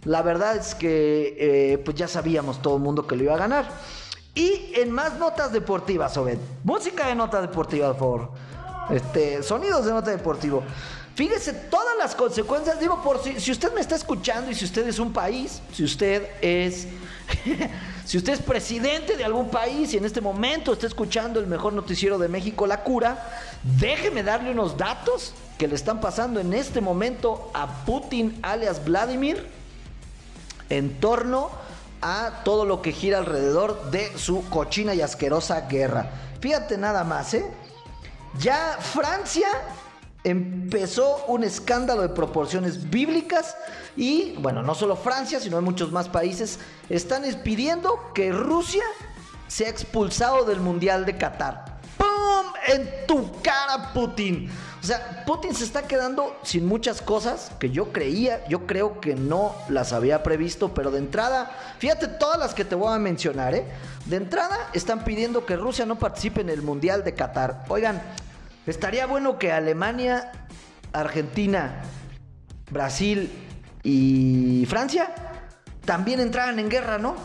La 0.03 0.21
verdad 0.21 0.55
es 0.55 0.75
que 0.75 1.35
eh, 1.37 1.77
pues 1.79 1.97
ya 1.97 2.07
sabíamos 2.07 2.61
todo 2.61 2.77
el 2.77 2.81
mundo 2.81 3.05
que 3.05 3.15
lo 3.15 3.23
iba 3.23 3.33
a 3.33 3.37
ganar. 3.37 3.69
Y 4.33 4.71
en 4.75 4.91
más 4.91 5.17
notas 5.17 5.51
deportivas, 5.51 6.15
Obed. 6.17 6.37
Música 6.63 7.07
de 7.07 7.15
nota 7.15 7.41
deportiva, 7.41 7.87
por 7.93 7.99
favor. 7.99 8.31
Este, 8.89 9.43
sonidos 9.43 9.85
de 9.85 9.91
nota 9.91 10.11
deportivo. 10.11 10.63
Fíjese 11.15 11.51
todas 11.53 11.97
las 11.97 12.15
consecuencias, 12.15 12.79
digo, 12.79 13.01
por 13.03 13.21
si, 13.21 13.39
si 13.41 13.51
usted 13.51 13.73
me 13.73 13.81
está 13.81 13.95
escuchando 13.95 14.49
y 14.49 14.55
si 14.55 14.63
usted 14.63 14.87
es 14.87 14.99
un 14.99 15.11
país, 15.11 15.61
si 15.73 15.83
usted 15.83 16.29
es 16.41 16.87
Si 18.05 18.17
usted 18.17 18.33
es 18.33 18.41
presidente 18.41 19.15
de 19.15 19.23
algún 19.23 19.49
país 19.49 19.93
y 19.93 19.97
en 19.97 20.05
este 20.05 20.19
momento 20.19 20.73
está 20.73 20.87
escuchando 20.87 21.39
el 21.39 21.45
mejor 21.45 21.73
noticiero 21.73 22.17
de 22.17 22.27
México, 22.27 22.65
La 22.65 22.83
Cura, 22.83 23.29
déjeme 23.61 24.23
darle 24.23 24.51
unos 24.51 24.77
datos 24.77 25.33
que 25.59 25.67
le 25.67 25.75
están 25.75 25.99
pasando 25.99 26.39
en 26.39 26.53
este 26.53 26.79
momento 26.79 27.51
a 27.53 27.83
Putin 27.85 28.39
alias 28.41 28.83
Vladimir 28.85 29.45
en 30.69 31.01
torno 31.01 31.51
a 32.01 32.43
todo 32.45 32.63
lo 32.63 32.81
que 32.81 32.93
gira 32.93 33.17
alrededor 33.17 33.91
de 33.91 34.17
su 34.17 34.47
cochina 34.49 34.95
y 34.95 35.01
asquerosa 35.01 35.67
guerra. 35.67 36.11
Fíjate 36.39 36.77
nada 36.77 37.03
más, 37.03 37.33
¿eh? 37.33 37.45
Ya 38.39 38.77
Francia 38.79 39.49
empezó 40.23 41.25
un 41.27 41.43
escándalo 41.43 42.03
de 42.03 42.09
proporciones 42.09 42.89
bíblicas 42.89 43.57
y, 43.97 44.35
bueno, 44.39 44.63
no 44.63 44.75
solo 44.75 44.95
Francia, 44.95 45.41
sino 45.41 45.61
muchos 45.61 45.91
más 45.91 46.07
países 46.07 46.59
están 46.87 47.23
pidiendo 47.43 47.99
que 48.13 48.31
Rusia 48.31 48.83
sea 49.49 49.67
expulsado 49.67 50.45
del 50.45 50.61
Mundial 50.61 51.05
de 51.05 51.17
Qatar. 51.17 51.81
¡Pum! 51.97 52.53
En 52.67 53.05
tu 53.07 53.41
cara, 53.41 53.91
Putin. 53.93 54.49
O 54.81 54.85
sea, 54.85 55.23
Putin 55.25 55.53
se 55.53 55.65
está 55.65 55.87
quedando 55.87 56.37
sin 56.43 56.65
muchas 56.65 57.01
cosas 57.01 57.51
que 57.59 57.69
yo 57.69 57.91
creía, 57.91 58.45
yo 58.47 58.65
creo 58.65 59.01
que 59.01 59.13
no 59.15 59.53
las 59.67 59.91
había 59.91 60.23
previsto, 60.23 60.73
pero 60.73 60.89
de 60.89 60.99
entrada, 60.99 61.51
fíjate 61.79 62.07
todas 62.07 62.39
las 62.39 62.53
que 62.53 62.63
te 62.63 62.75
voy 62.75 62.93
a 62.93 62.99
mencionar, 62.99 63.53
¿eh? 63.55 63.65
De 64.05 64.15
entrada 64.15 64.57
están 64.73 65.03
pidiendo 65.03 65.45
que 65.45 65.57
Rusia 65.57 65.85
no 65.85 65.99
participe 65.99 66.41
en 66.41 66.49
el 66.49 66.61
Mundial 66.61 67.03
de 67.03 67.13
Qatar. 67.13 67.65
Oigan, 67.67 68.01
estaría 68.65 69.05
bueno 69.05 69.37
que 69.37 69.51
Alemania, 69.51 70.31
Argentina, 70.93 71.81
Brasil 72.71 73.29
y 73.83 74.65
Francia 74.69 75.13
también 75.83 76.21
entraran 76.21 76.57
en 76.57 76.69
guerra, 76.69 76.97
¿no? 76.97 77.15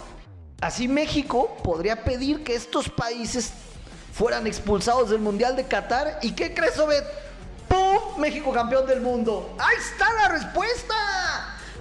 Así 0.61 0.89
México 0.89 1.57
podría 1.63 2.03
pedir 2.03 2.43
que 2.43 2.55
estos 2.55 2.89
países 2.89 3.53
fueran 4.13 4.47
expulsados 4.47 5.11
del 5.11 5.21
Mundial 5.21 5.55
de 5.57 5.65
Qatar. 5.65 6.19
¿Y 6.23 6.33
qué 6.33 6.53
crees, 6.55 6.79
Obed? 6.79 7.05
México 8.19 8.53
campeón 8.53 8.87
del 8.87 9.01
mundo. 9.01 9.55
¡Ahí 9.59 9.77
está 9.79 10.13
la 10.15 10.29
respuesta! 10.29 10.95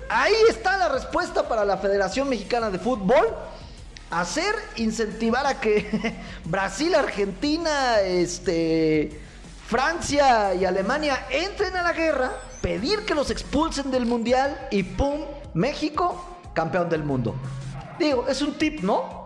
Ahí 0.09 0.35
está 0.49 0.77
la 0.77 0.89
respuesta 0.89 1.47
para 1.47 1.65
la 1.65 1.77
Federación 1.77 2.29
Mexicana 2.29 2.69
de 2.69 2.79
Fútbol 2.79 3.25
hacer, 4.13 4.53
incentivar 4.75 5.45
a 5.45 5.59
que 5.59 6.15
Brasil, 6.45 6.93
Argentina, 6.95 7.99
este, 8.01 9.19
Francia 9.67 10.53
y 10.53 10.65
Alemania 10.65 11.25
entren 11.29 11.75
a 11.75 11.83
la 11.83 11.93
guerra, 11.93 12.31
pedir 12.61 13.05
que 13.05 13.15
los 13.15 13.31
expulsen 13.31 13.91
del 13.91 14.05
mundial 14.05 14.67
y 14.71 14.83
¡pum! 14.83 15.21
México, 15.53 16.23
campeón 16.53 16.89
del 16.89 17.03
mundo. 17.03 17.35
Digo, 17.99 18.27
es 18.27 18.41
un 18.41 18.53
tip, 18.57 18.81
¿no? 18.81 19.22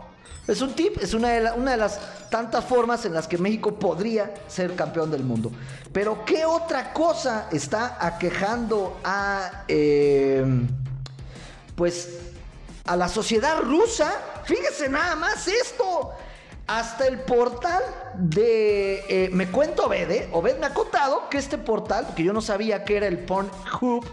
Es 0.48 0.62
un 0.62 0.74
tip, 0.74 0.98
es 1.02 1.14
una 1.14 1.30
de, 1.30 1.78
las 1.78 2.00
tantas 2.30 2.64
formas 2.64 3.04
en 3.06 3.14
las 3.14 3.28
que 3.28 3.38
México 3.38 3.78
podría 3.78 4.34
ser 4.48 4.76
campeón 4.76 5.12
del 5.12 5.24
mundo. 5.24 5.52
Pero 5.92 6.24
¿qué 6.26 6.46
otra 6.46 6.94
cosa 6.94 7.50
está 7.52 7.98
aquejando 8.00 9.00
a... 9.04 9.66
Eh, 9.68 10.46
pues 11.76 12.20
a 12.86 12.96
la 12.96 13.10
sociedad 13.10 13.62
rusa. 13.62 14.12
Fíjese 14.46 14.90
nada 14.90 15.16
más 15.16 15.48
esto. 15.48 16.12
Hasta 16.66 17.08
el 17.08 17.20
portal 17.20 17.84
de... 18.16 19.04
Eh, 19.08 19.30
me 19.32 19.50
cuento 19.50 19.86
Obed, 19.86 20.12
¿eh? 20.12 20.30
Obed 20.32 20.58
me 20.60 20.66
ha 20.66 20.74
contado 20.74 21.30
que 21.30 21.38
este 21.38 21.58
portal, 21.58 22.08
que 22.16 22.24
yo 22.24 22.34
no 22.34 22.42
sabía 22.42 22.84
que 22.84 22.98
era 22.98 23.08
el 23.08 23.20
Pornhub, 23.20 24.06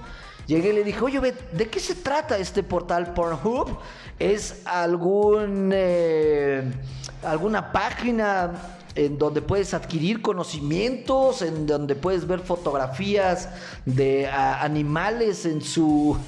llegué 0.46 0.70
y 0.70 0.72
le 0.72 0.84
dije, 0.84 1.00
oye 1.00 1.18
Obed, 1.18 1.34
¿de 1.52 1.68
qué 1.68 1.80
se 1.80 1.94
trata 1.94 2.38
este 2.38 2.62
portal 2.62 3.14
Pornhub? 3.14 3.78
¿Es 4.18 4.62
algún... 4.64 5.70
Eh, 5.72 6.62
alguna 7.22 7.72
página 7.72 8.52
en 8.94 9.18
donde 9.18 9.42
puedes 9.42 9.74
adquirir 9.74 10.22
conocimientos, 10.22 11.42
en 11.42 11.66
donde 11.66 11.96
puedes 11.96 12.26
ver 12.26 12.40
fotografías 12.40 13.48
de 13.84 14.28
animales 14.28 15.46
en 15.46 15.62
su... 15.62 16.16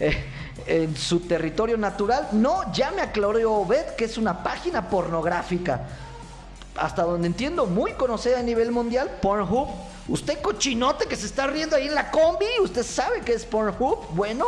Eh, 0.00 0.24
en 0.66 0.96
su 0.96 1.20
territorio 1.20 1.76
natural. 1.76 2.28
No, 2.32 2.72
ya 2.72 2.90
me 2.90 3.02
aclaró 3.02 3.52
Obed 3.52 3.94
que 3.96 4.06
es 4.06 4.18
una 4.18 4.42
página 4.42 4.88
pornográfica. 4.88 5.86
Hasta 6.76 7.02
donde 7.02 7.28
entiendo, 7.28 7.66
muy 7.66 7.92
conocida 7.92 8.40
a 8.40 8.42
nivel 8.42 8.72
mundial, 8.72 9.18
Pornhub. 9.22 9.68
Usted 10.08 10.40
cochinote 10.42 11.06
que 11.06 11.16
se 11.16 11.26
está 11.26 11.46
riendo 11.46 11.76
ahí 11.76 11.86
en 11.86 11.94
la 11.94 12.10
combi, 12.10 12.46
usted 12.60 12.82
sabe 12.82 13.20
que 13.20 13.32
es 13.32 13.44
Pornhub. 13.44 14.06
Bueno, 14.10 14.46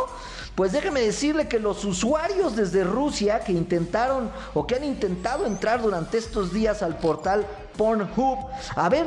pues 0.57 0.73
déjeme 0.73 1.01
decirle 1.01 1.49
que 1.49 1.59
los 1.59 1.85
usuarios 1.85 2.57
desde 2.57 2.83
Rusia 2.83 3.41
que 3.41 3.53
intentaron 3.53 4.31
o 4.55 4.67
que 4.67 4.75
han 4.75 4.85
intentado 4.85 5.47
entrar 5.47 5.83
durante 5.83 6.19
estos 6.19 6.53
días 6.53 6.83
al 6.83 6.99
portal 6.99 7.47
Pornhub, 7.77 8.39
a 8.75 8.89
ver, 8.89 9.07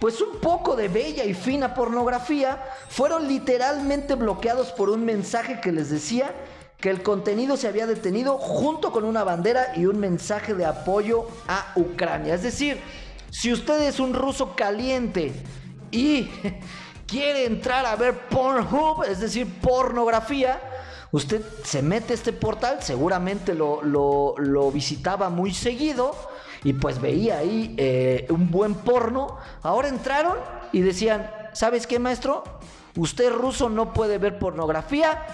pues 0.00 0.20
un 0.20 0.38
poco 0.40 0.76
de 0.76 0.88
bella 0.88 1.24
y 1.24 1.34
fina 1.34 1.74
pornografía, 1.74 2.62
fueron 2.88 3.28
literalmente 3.28 4.14
bloqueados 4.14 4.72
por 4.72 4.90
un 4.90 5.04
mensaje 5.04 5.60
que 5.60 5.72
les 5.72 5.90
decía 5.90 6.34
que 6.80 6.90
el 6.90 7.02
contenido 7.02 7.56
se 7.56 7.68
había 7.68 7.86
detenido 7.86 8.38
junto 8.38 8.92
con 8.92 9.04
una 9.04 9.24
bandera 9.24 9.72
y 9.76 9.86
un 9.86 9.98
mensaje 9.98 10.54
de 10.54 10.64
apoyo 10.64 11.26
a 11.48 11.72
Ucrania. 11.74 12.34
Es 12.34 12.42
decir, 12.42 12.80
si 13.30 13.52
usted 13.52 13.82
es 13.82 13.98
un 13.98 14.14
ruso 14.14 14.54
caliente 14.54 15.32
y 15.90 16.30
quiere 17.06 17.46
entrar 17.46 17.84
a 17.84 17.96
ver 17.96 18.28
Pornhub, 18.28 19.04
es 19.04 19.20
decir, 19.20 19.60
pornografía, 19.60 20.60
usted 21.10 21.42
se 21.64 21.82
mete 21.82 22.12
a 22.12 22.16
este 22.16 22.32
portal, 22.32 22.78
seguramente 22.80 23.54
lo, 23.54 23.82
lo 23.82 24.70
visitaba 24.70 25.30
muy 25.30 25.52
seguido 25.52 26.14
y 26.64 26.72
pues 26.72 27.00
veía 27.00 27.38
ahí 27.38 27.74
eh, 27.76 28.26
un 28.30 28.50
buen 28.50 28.74
porno. 28.74 29.36
Ahora 29.62 29.88
entraron 29.88 30.36
y 30.72 30.80
decían, 30.80 31.30
¿sabes 31.52 31.86
qué, 31.86 31.98
maestro? 31.98 32.44
Usted 32.96 33.32
ruso 33.32 33.68
no 33.68 33.92
puede 33.92 34.18
ver 34.18 34.38
pornografía. 34.38 35.24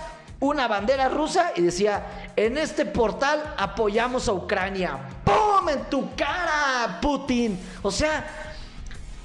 Una 0.40 0.68
bandera 0.68 1.08
rusa 1.08 1.52
y 1.56 1.62
decía, 1.62 2.32
en 2.36 2.58
este 2.58 2.84
portal 2.84 3.54
apoyamos 3.56 4.28
a 4.28 4.32
Ucrania. 4.32 4.98
¡Pum! 5.24 5.68
En 5.68 5.84
tu 5.84 6.14
cara, 6.14 6.98
Putin. 7.00 7.58
O 7.82 7.90
sea, 7.90 8.26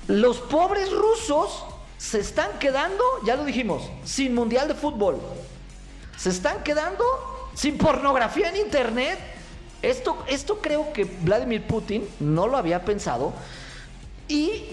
los 0.08 0.38
pobres 0.39 0.92
rusos 0.92 1.66
se 1.98 2.20
están 2.20 2.58
quedando, 2.60 3.04
ya 3.25 3.36
lo 3.36 3.44
dijimos, 3.44 3.84
sin 4.06 4.34
mundial 4.34 4.68
de 4.68 4.75
fútbol. 4.75 5.20
Se 6.16 6.30
están 6.30 6.63
quedando 6.63 7.04
sin 7.54 7.78
pornografía 7.78 8.50
en 8.50 8.58
internet 8.58 9.20
esto, 9.82 10.18
esto 10.28 10.60
creo 10.62 10.92
que 10.92 11.06
Vladimir 11.06 11.66
Putin 11.66 12.07
no 12.20 12.48
lo 12.48 12.57
había 12.57 12.83
pensado 12.83 13.33
y 14.27 14.64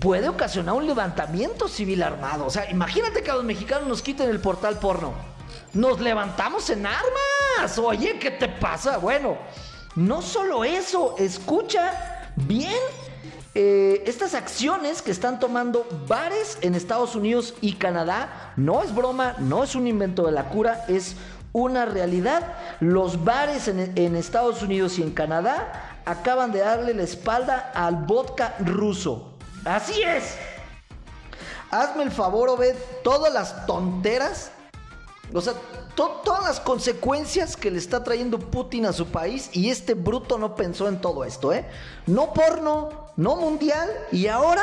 puede 0.00 0.28
ocasionar 0.28 0.74
un 0.74 0.86
levantamiento 0.86 1.68
civil 1.68 2.02
armado. 2.02 2.46
O 2.46 2.50
sea, 2.50 2.68
imagínate 2.70 3.22
que 3.22 3.30
a 3.30 3.34
los 3.34 3.44
mexicanos 3.44 3.86
nos 3.86 4.02
quiten 4.02 4.28
el 4.28 4.40
portal 4.40 4.78
porno. 4.78 5.14
Nos 5.76 6.00
levantamos 6.00 6.70
en 6.70 6.86
armas. 6.86 7.78
Oye, 7.78 8.18
¿qué 8.18 8.30
te 8.30 8.48
pasa? 8.48 8.96
Bueno, 8.96 9.36
no 9.94 10.22
solo 10.22 10.64
eso, 10.64 11.16
escucha 11.18 12.30
bien 12.34 12.78
eh, 13.54 14.02
estas 14.06 14.32
acciones 14.32 15.02
que 15.02 15.10
están 15.10 15.38
tomando 15.38 15.86
bares 16.08 16.56
en 16.62 16.74
Estados 16.74 17.14
Unidos 17.14 17.52
y 17.60 17.74
Canadá. 17.74 18.54
No 18.56 18.82
es 18.82 18.94
broma, 18.94 19.36
no 19.38 19.64
es 19.64 19.74
un 19.74 19.86
invento 19.86 20.24
de 20.24 20.32
la 20.32 20.48
cura, 20.48 20.86
es 20.88 21.14
una 21.52 21.84
realidad. 21.84 22.54
Los 22.80 23.22
bares 23.22 23.68
en, 23.68 24.16
Estados 24.16 24.62
Unidos 24.62 24.98
y 24.98 25.02
en 25.02 25.10
Canadá 25.10 25.98
acaban 26.06 26.52
de 26.52 26.60
darle 26.60 26.94
la 26.94 27.02
espalda 27.02 27.70
al 27.74 27.96
vodka 27.96 28.54
ruso. 28.60 29.34
Así 29.66 30.00
es. 30.00 30.38
Hazme 31.70 32.04
el 32.04 32.10
favor, 32.10 32.48
Obed, 32.48 32.76
todas 33.04 33.30
las 33.30 33.66
tonteras, 33.66 34.52
o 35.36 35.40
sea, 35.40 35.54
todas 35.94 36.44
las 36.44 36.60
consecuencias 36.60 37.56
que 37.56 37.70
le 37.70 37.78
está 37.78 38.04
trayendo 38.04 38.38
Putin 38.38 38.86
a 38.86 38.92
su 38.92 39.06
país 39.06 39.50
y 39.52 39.70
este 39.70 39.94
bruto 39.94 40.38
no 40.38 40.54
pensó 40.54 40.88
en 40.88 41.00
todo 41.00 41.24
esto, 41.24 41.52
¿eh? 41.52 41.64
No 42.06 42.32
porno, 42.32 43.10
no 43.16 43.36
mundial 43.36 43.88
y 44.12 44.26
ahora 44.26 44.62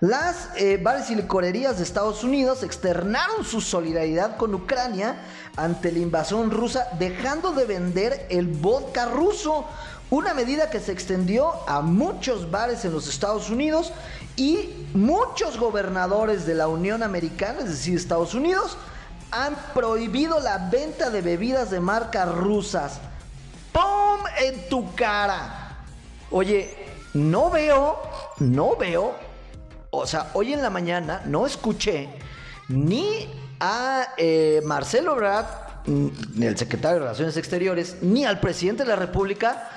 las 0.00 0.50
eh, 0.56 0.78
bares 0.82 1.10
y 1.10 1.14
licorerías 1.14 1.78
de 1.78 1.84
Estados 1.84 2.22
Unidos 2.22 2.62
externaron 2.62 3.44
su 3.44 3.62
solidaridad 3.62 4.36
con 4.36 4.54
Ucrania 4.54 5.16
ante 5.56 5.90
la 5.90 6.00
invasión 6.00 6.50
rusa, 6.50 6.86
dejando 6.98 7.52
de 7.52 7.64
vender 7.64 8.26
el 8.28 8.46
vodka 8.46 9.06
ruso, 9.06 9.64
una 10.10 10.34
medida 10.34 10.68
que 10.68 10.80
se 10.80 10.92
extendió 10.92 11.50
a 11.66 11.80
muchos 11.80 12.50
bares 12.50 12.84
en 12.84 12.92
los 12.92 13.08
Estados 13.08 13.48
Unidos 13.48 13.92
y 14.36 14.86
muchos 14.92 15.58
gobernadores 15.58 16.44
de 16.44 16.54
la 16.54 16.68
Unión 16.68 17.02
Americana, 17.02 17.60
es 17.60 17.70
decir, 17.70 17.96
Estados 17.96 18.34
Unidos, 18.34 18.76
han 19.44 19.54
prohibido 19.74 20.40
la 20.40 20.58
venta 20.70 21.10
de 21.10 21.20
bebidas 21.20 21.70
de 21.70 21.80
marcas 21.80 22.32
rusas. 22.34 23.00
¡Pum! 23.72 24.24
En 24.38 24.68
tu 24.68 24.94
cara. 24.94 25.78
Oye, 26.30 26.74
no 27.14 27.50
veo, 27.50 28.00
no 28.38 28.76
veo 28.76 29.26
o 29.98 30.06
sea, 30.06 30.30
hoy 30.34 30.52
en 30.52 30.62
la 30.62 30.70
mañana 30.70 31.22
no 31.24 31.46
escuché 31.46 32.08
ni 32.68 33.28
a 33.60 34.08
eh, 34.16 34.60
Marcelo 34.64 35.14
Ebrard, 35.14 35.46
ni 35.86 36.46
el 36.46 36.58
secretario 36.58 36.96
de 36.96 37.04
Relaciones 37.04 37.36
Exteriores, 37.36 37.96
ni 38.02 38.24
al 38.24 38.40
presidente 38.40 38.82
de 38.82 38.90
la 38.90 38.96
República 38.96 39.70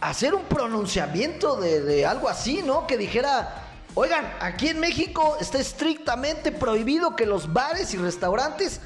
hacer 0.00 0.34
un 0.34 0.44
pronunciamiento 0.44 1.56
de, 1.56 2.04
algo 2.06 2.28
así, 2.28 2.62
¿no? 2.62 2.86
Que 2.86 2.96
dijera, 2.96 3.65
oigan, 3.96 4.30
aquí 4.40 4.68
en 4.68 4.78
México 4.78 5.38
está 5.40 5.58
estrictamente 5.58 6.52
prohibido 6.52 7.16
que 7.16 7.26
los 7.26 7.52
bares 7.52 7.94
y 7.94 7.96
restaurantes 7.96 8.80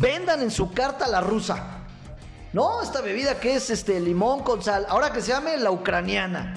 vendan 0.00 0.40
en 0.40 0.50
su 0.50 0.72
carta 0.72 1.08
la 1.08 1.20
rusa. 1.20 1.80
No, 2.52 2.80
esta 2.80 3.00
bebida 3.00 3.40
que 3.40 3.56
es 3.56 3.70
este 3.70 3.98
limón 3.98 4.42
con 4.44 4.62
sal, 4.62 4.86
ahora 4.88 5.12
que 5.12 5.20
se 5.20 5.32
llame 5.32 5.56
la 5.56 5.70
ucraniana. 5.70 6.54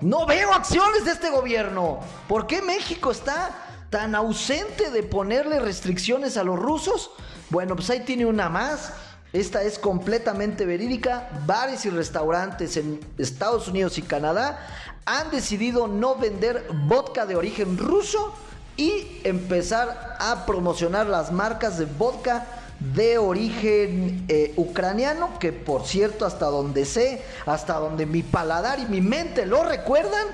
No 0.00 0.24
veo 0.24 0.52
acciones 0.52 1.04
de 1.04 1.12
este 1.12 1.30
gobierno. 1.30 2.00
¿Por 2.28 2.46
qué 2.46 2.62
México 2.62 3.10
está 3.10 3.50
tan 3.90 4.14
ausente 4.14 4.90
de 4.90 5.02
ponerle 5.02 5.58
restricciones 5.58 6.36
a 6.36 6.44
los 6.44 6.58
rusos? 6.58 7.10
Bueno, 7.50 7.74
pues 7.74 7.90
ahí 7.90 8.00
tiene 8.00 8.24
una 8.24 8.48
más. 8.48 8.92
Esta 9.32 9.62
es 9.62 9.78
completamente 9.78 10.64
verídica. 10.64 11.28
Bares 11.46 11.86
y 11.86 11.90
restaurantes 11.90 12.76
en 12.76 13.00
Estados 13.16 13.68
Unidos 13.68 13.98
y 13.98 14.02
Canadá 14.02 14.91
han 15.04 15.30
decidido 15.30 15.88
no 15.88 16.16
vender 16.16 16.66
vodka 16.86 17.26
de 17.26 17.36
origen 17.36 17.78
ruso 17.78 18.34
y 18.76 19.20
empezar 19.24 20.16
a 20.18 20.46
promocionar 20.46 21.06
las 21.06 21.32
marcas 21.32 21.78
de 21.78 21.84
vodka 21.84 22.46
de 22.94 23.18
origen 23.18 24.24
eh, 24.28 24.54
ucraniano, 24.56 25.38
que 25.38 25.52
por 25.52 25.86
cierto, 25.86 26.26
hasta 26.26 26.46
donde 26.46 26.84
sé, 26.84 27.22
hasta 27.46 27.74
donde 27.74 28.06
mi 28.06 28.22
paladar 28.22 28.80
y 28.80 28.86
mi 28.86 29.00
mente 29.00 29.46
lo 29.46 29.62
recuerdan, 29.62 30.26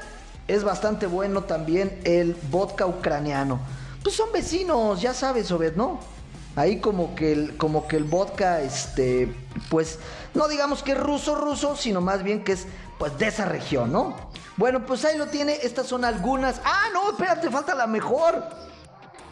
es 0.47 0.65
bastante 0.65 1.07
bueno 1.07 1.45
también 1.45 2.01
el 2.05 2.35
vodka 2.51 2.87
ucraniano. 2.87 3.61
Pues 4.03 4.15
son 4.15 4.33
vecinos, 4.33 5.03
ya 5.03 5.13
sabes, 5.13 5.51
Obed, 5.51 5.77
¿no? 5.77 6.01
Ahí 6.57 6.81
como 6.81 7.15
que 7.15 7.33
el, 7.33 7.57
como 7.57 7.87
que 7.87 7.97
el 7.97 8.05
vodka, 8.05 8.61
este, 8.61 9.33
pues, 9.69 9.99
no 10.35 10.49
digamos 10.49 10.83
que 10.83 10.93
es 10.93 10.99
ruso, 10.99 11.35
ruso, 11.35 11.77
sino 11.77 12.01
más 12.01 12.23
bien 12.23 12.43
que 12.43 12.53
es, 12.53 12.67
pues, 12.99 13.17
de 13.19 13.29
esa 13.29 13.45
región, 13.45 13.93
¿no? 13.93 14.17
Bueno, 14.57 14.85
pues 14.85 15.05
ahí 15.05 15.17
lo 15.17 15.29
tiene, 15.29 15.59
estas 15.63 15.87
son 15.87 16.05
algunas. 16.05 16.61
Ah, 16.65 16.89
no, 16.93 17.13
espérate, 17.13 17.49
falta 17.49 17.77
la 17.77 17.87
mejor. 17.87 18.43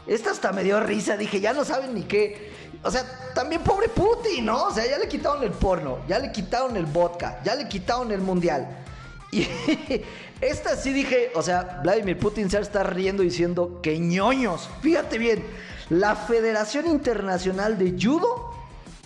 Esta 0.07 0.31
hasta 0.31 0.53
me 0.53 0.63
dio 0.63 0.79
risa, 0.79 1.17
dije, 1.17 1.41
ya 1.41 1.53
no 1.53 1.65
saben 1.65 1.95
ni 1.95 2.05
qué. 2.05 2.53
o 2.85 2.91
sea, 2.93 3.05
también 3.35 3.63
pobre 3.63 3.89
Putin, 3.89 4.47
¿no? 4.47 4.67
O 4.67 4.71
sea, 4.73 4.87
ya 4.87 4.99
le 4.99 5.09
quitaron 5.09 5.43
el 5.43 5.51
porno, 5.51 5.99
ya 6.07 6.21
le 6.21 6.31
quitaron 6.31 6.77
el 6.77 6.87
vodka, 6.87 7.41
ya 7.43 7.57
le 7.57 7.67
quitaron 7.67 8.13
el 8.13 8.21
mundial. 8.21 8.85
Y 9.33 9.49
esta 10.41 10.77
sí 10.77 10.93
dije, 10.93 11.33
o 11.35 11.43
sea, 11.43 11.81
Vladimir 11.83 12.19
Putin 12.19 12.49
se 12.49 12.61
está 12.61 12.85
riendo 12.85 13.25
diciendo 13.25 13.81
que 13.83 13.99
ñoños. 13.99 14.69
Fíjate 14.81 15.19
bien, 15.19 15.45
la 15.91 16.17
Federación 16.17 16.87
Internacional 16.87 17.79
de 17.79 17.97
Judo 18.01 18.53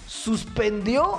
suspendió 0.06 1.18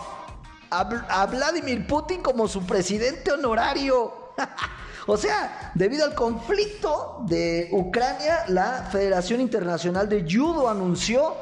a, 0.70 1.26
Vladimir 1.26 1.86
Putin 1.86 2.22
como 2.22 2.48
su 2.48 2.66
presidente 2.66 3.32
honorario. 3.32 4.14
o 5.08 5.18
sea, 5.18 5.72
debido 5.76 6.06
al 6.06 6.16
conflicto 6.16 7.24
de 7.28 7.70
Ucrania, 7.72 8.46
la 8.48 8.88
Federación 8.92 9.42
Internacional 9.42 10.10
de 10.10 10.26
Judo 10.30 10.70
anunció 10.70 11.36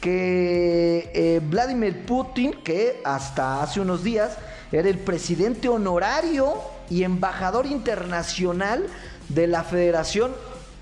que 0.00 1.10
eh, 1.14 1.40
Vladimir 1.42 2.04
Putin, 2.04 2.62
que 2.62 3.00
hasta 3.04 3.62
hace 3.62 3.80
unos 3.80 4.02
días 4.02 4.32
era 4.72 4.88
el 4.88 4.98
presidente 4.98 5.68
honorario 5.68 6.54
y 6.90 7.04
embajador 7.04 7.66
internacional 7.66 8.86
de 9.28 9.46
la 9.46 9.62
Federación 9.62 10.32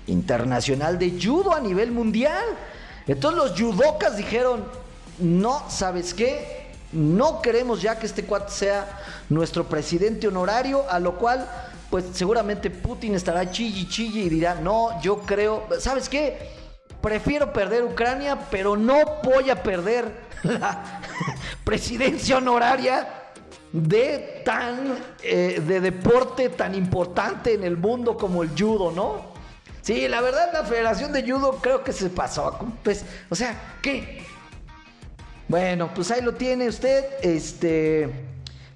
Internacional 0.07 0.99
de 0.99 1.17
Judo 1.21 1.53
a 1.53 1.59
nivel 1.59 1.91
mundial. 1.91 2.43
Entonces 3.07 3.37
los 3.37 3.59
judocas 3.59 4.17
dijeron, 4.17 4.63
no, 5.19 5.63
¿sabes 5.69 6.13
qué? 6.13 6.63
No 6.91 7.41
queremos 7.41 7.81
ya 7.81 7.97
que 7.97 8.05
este 8.05 8.23
cuate 8.23 8.51
sea 8.51 8.99
nuestro 9.29 9.65
presidente 9.65 10.27
honorario, 10.27 10.83
a 10.89 10.99
lo 10.99 11.17
cual, 11.17 11.47
pues 11.89 12.05
seguramente 12.13 12.69
Putin 12.69 13.15
estará 13.15 13.49
chille 13.49 13.87
chille 13.87 14.21
y 14.21 14.29
dirá, 14.29 14.55
no, 14.55 15.01
yo 15.01 15.19
creo, 15.19 15.67
¿sabes 15.79 16.07
qué? 16.07 16.51
Prefiero 17.01 17.51
perder 17.51 17.83
Ucrania, 17.83 18.47
pero 18.49 18.77
no 18.77 18.95
voy 19.23 19.49
a 19.49 19.61
perder 19.61 20.11
la 20.43 21.01
presidencia 21.63 22.37
honoraria 22.37 23.07
de 23.73 24.43
tan 24.45 24.97
eh, 25.23 25.61
de 25.65 25.81
deporte 25.81 26.49
tan 26.49 26.75
importante 26.75 27.55
en 27.55 27.63
el 27.63 27.75
mundo 27.75 28.15
como 28.15 28.43
el 28.43 28.51
judo, 28.51 28.91
¿no? 28.91 29.32
Sí, 29.83 30.07
la 30.07 30.21
verdad 30.21 30.49
la 30.53 30.63
Federación 30.63 31.11
de 31.11 31.29
Judo 31.29 31.59
creo 31.61 31.83
que 31.83 31.91
se 31.91 32.09
pasó. 32.09 32.57
Pues, 32.83 33.03
o 33.29 33.35
sea, 33.35 33.75
¿qué? 33.81 34.25
Bueno, 35.49 35.93
pues 35.93 36.09
ahí 36.09 36.21
lo 36.21 36.33
tiene 36.33 36.69
usted. 36.69 37.03
Este. 37.21 38.09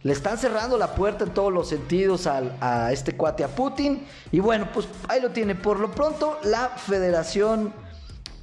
Le 0.03 0.13
están 0.13 0.37
cerrando 0.37 0.77
la 0.77 0.93
puerta 0.93 1.23
en 1.23 1.31
todos 1.31 1.51
los 1.51 1.69
sentidos 1.69 2.27
a 2.27 2.91
este 2.91 3.15
cuate 3.15 3.45
a 3.45 3.47
Putin. 3.47 4.05
Y 4.33 4.41
bueno, 4.41 4.69
pues 4.73 4.87
ahí 5.07 5.21
lo 5.21 5.31
tiene. 5.31 5.55
Por 5.55 5.79
lo 5.79 5.91
pronto, 5.91 6.39
la 6.43 6.69
federación. 6.69 7.73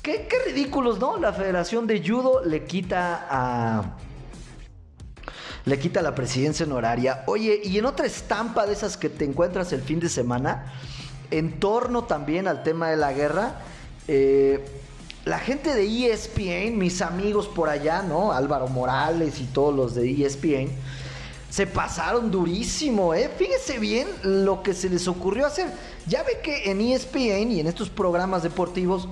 Qué, 0.01 0.27
qué 0.27 0.37
ridículos, 0.51 0.99
¿no? 0.99 1.19
La 1.19 1.35
federación 1.35 1.87
de 1.87 2.03
judo 2.07 2.43
le 2.45 2.65
quita 2.65 3.27
a. 3.29 3.97
Le 5.67 5.79
quita 5.79 6.01
la 6.01 6.15
presidencia 6.15 6.65
honoraria. 6.65 7.25
Oye, 7.27 7.61
y 7.63 7.77
en 7.77 7.85
otra 7.85 8.07
estampa 8.07 8.67
de 8.67 8.73
esas 8.73 8.97
que 8.97 9.11
te 9.11 9.25
encuentras 9.27 9.73
el 9.73 9.83
fin 9.83 10.01
de 10.01 10.09
semana, 10.09 10.73
en 11.39 11.59
torno 11.59 12.05
también 12.05 12.47
al 12.47 12.63
tema 12.63 12.91
de 12.91 12.97
la 12.97 13.13
guerra, 13.13 13.61
eh, 14.07 14.65
la 15.25 15.39
gente 15.39 15.75
de 15.75 16.13
ESPN, 16.13 16.79
mis 16.79 17.03
amigos 17.03 17.49
por 17.49 17.69
allá, 17.69 18.03
¿no? 18.03 18.33
Álvaro 18.33 18.69
Morales 18.69 19.41
y 19.41 19.45
todos 19.45 19.75
los 19.75 19.95
de 19.95 20.11
ESPN, 20.11 20.71
se 21.51 21.67
pasaron 21.67 22.31
durísimo, 22.31 23.15
¿eh? 23.15 23.31
Fíjese 23.37 23.79
bien 23.79 24.07
lo 24.23 24.63
que 24.63 24.75
se 24.75 24.89
les 24.89 25.09
ocurrió 25.09 25.47
hacer. 25.47 25.69
Ya 26.07 26.23
ve 26.23 26.39
que 26.43 26.71
en 26.71 26.81
ESPN 26.81 27.51
y 27.51 27.61
en 27.61 27.67
estos 27.67 27.91
programas 27.91 28.43
deportivos, 28.43 29.09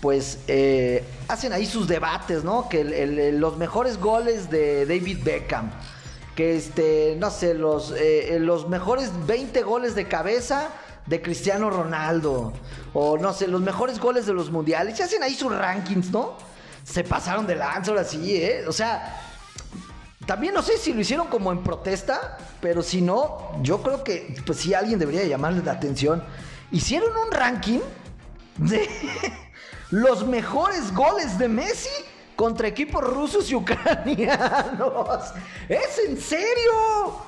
pues 0.00 0.40
eh, 0.48 1.04
hacen 1.28 1.52
ahí 1.52 1.64
sus 1.64 1.88
debates, 1.88 2.44
¿no? 2.44 2.68
Que 2.68 3.32
los 3.32 3.56
mejores 3.56 3.98
goles 3.98 4.50
de 4.50 4.84
David 4.84 5.18
Beckham, 5.22 5.70
que 6.34 6.56
este, 6.56 7.16
no 7.18 7.30
sé, 7.30 7.54
los, 7.54 7.94
eh, 7.96 8.36
los 8.40 8.68
mejores 8.68 9.10
20 9.26 9.62
goles 9.62 9.94
de 9.94 10.06
cabeza 10.06 10.70
de 11.06 11.22
Cristiano 11.22 11.70
Ronaldo. 11.70 12.52
O 12.92 13.16
no 13.18 13.32
sé, 13.32 13.48
los 13.48 13.60
mejores 13.60 13.98
goles 13.98 14.26
de 14.26 14.34
los 14.34 14.50
mundiales. 14.50 14.96
Se 14.96 15.04
hacen 15.04 15.22
ahí 15.22 15.34
sus 15.34 15.54
rankings, 15.54 16.10
¿no? 16.10 16.36
Se 16.84 17.04
pasaron 17.04 17.46
de 17.46 17.56
lanza 17.56 17.90
ahora 17.90 18.04
sí, 18.04 18.36
¿eh? 18.36 18.64
O 18.66 18.72
sea, 18.72 19.22
también 20.26 20.54
no 20.54 20.62
sé 20.62 20.76
si 20.78 20.92
lo 20.92 21.00
hicieron 21.00 21.28
como 21.28 21.52
en 21.52 21.62
protesta, 21.62 22.36
pero 22.60 22.82
si 22.82 23.00
no, 23.00 23.52
yo 23.62 23.82
creo 23.82 24.02
que 24.02 24.36
pues 24.44 24.58
sí 24.58 24.74
alguien 24.74 24.98
debería 24.98 25.24
llamarles 25.24 25.64
la 25.64 25.72
atención. 25.72 26.22
Hicieron 26.72 27.10
un 27.16 27.30
ranking 27.30 27.80
de 28.56 28.88
los 29.90 30.26
mejores 30.26 30.92
goles 30.92 31.38
de 31.38 31.48
Messi 31.48 31.90
contra 32.34 32.68
equipos 32.68 33.02
rusos 33.02 33.50
y 33.50 33.54
ucranianos. 33.54 35.32
¿Es 35.68 36.00
en 36.06 36.20
serio? 36.20 37.22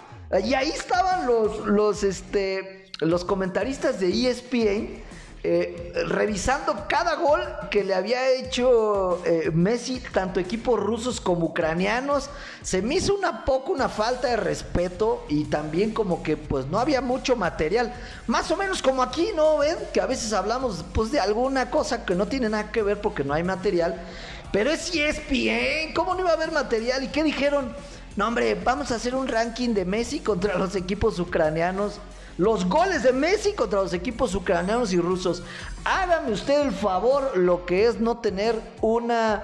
Y 0.45 0.55
ahí 0.55 0.69
estaban 0.69 1.27
los, 1.27 1.67
los, 1.67 2.03
este, 2.03 2.78
los 3.01 3.25
comentaristas 3.25 4.01
de 4.01 4.09
ESPN 4.09 5.09
eh, 5.45 5.93
revisando 6.09 6.87
cada 6.89 7.15
gol 7.15 7.41
que 7.71 7.85
le 7.85 7.95
había 7.95 8.29
hecho 8.29 9.23
eh, 9.25 9.53
Messi, 9.55 10.01
tanto 10.13 10.41
equipos 10.41 10.81
rusos 10.81 11.21
como 11.21 11.47
ucranianos, 11.47 12.29
se 12.61 12.83
me 12.83 12.97
hizo 12.97 13.15
una 13.15 13.45
poco 13.45 13.71
una 13.71 13.89
falta 13.89 14.27
de 14.27 14.37
respeto 14.37 15.25
y 15.29 15.45
también 15.45 15.93
como 15.93 16.25
que 16.25 16.37
pues 16.37 16.67
no 16.67 16.81
había 16.81 17.01
mucho 17.01 17.37
material, 17.37 17.95
más 18.27 18.51
o 18.51 18.57
menos 18.57 18.83
como 18.83 19.01
aquí, 19.01 19.29
¿no? 19.37 19.59
Ven 19.59 19.77
que 19.93 20.01
a 20.01 20.07
veces 20.07 20.33
hablamos 20.33 20.85
pues 20.93 21.13
de 21.13 21.21
alguna 21.21 21.71
cosa 21.71 22.05
que 22.05 22.17
no 22.17 22.27
tiene 22.27 22.49
nada 22.49 22.73
que 22.73 22.83
ver 22.83 23.01
porque 23.01 23.23
no 23.23 23.33
hay 23.33 23.45
material, 23.45 23.95
pero 24.53 24.73
es 24.73 24.93
ESPN, 24.93 25.95
¿cómo 25.95 26.15
no 26.15 26.21
iba 26.23 26.31
a 26.31 26.35
haber 26.35 26.51
material? 26.51 27.05
¿Y 27.05 27.09
qué 27.09 27.23
dijeron? 27.23 27.73
No, 28.17 28.27
hombre, 28.27 28.57
vamos 28.57 28.91
a 28.91 28.97
hacer 28.97 29.15
un 29.15 29.29
ranking 29.29 29.69
de 29.73 29.85
Messi 29.85 30.19
contra 30.19 30.59
los 30.59 30.75
equipos 30.75 31.21
ucranianos 31.21 32.01
los 32.39 32.69
goles 32.69 33.03
de 33.03 33.13
Messi 33.13 33.53
contra 33.53 33.83
los 33.83 33.93
equipos 33.93 34.35
ucranianos 34.35 34.93
y 34.93 35.01
rusos. 35.01 35.43
Hágame 35.85 36.33
usted 36.33 36.63
el 36.63 36.73
favor 36.73 37.37
lo 37.37 37.67
que 37.67 37.87
es 37.87 38.01
no 38.01 38.19
tener 38.19 38.59
una, 38.81 39.43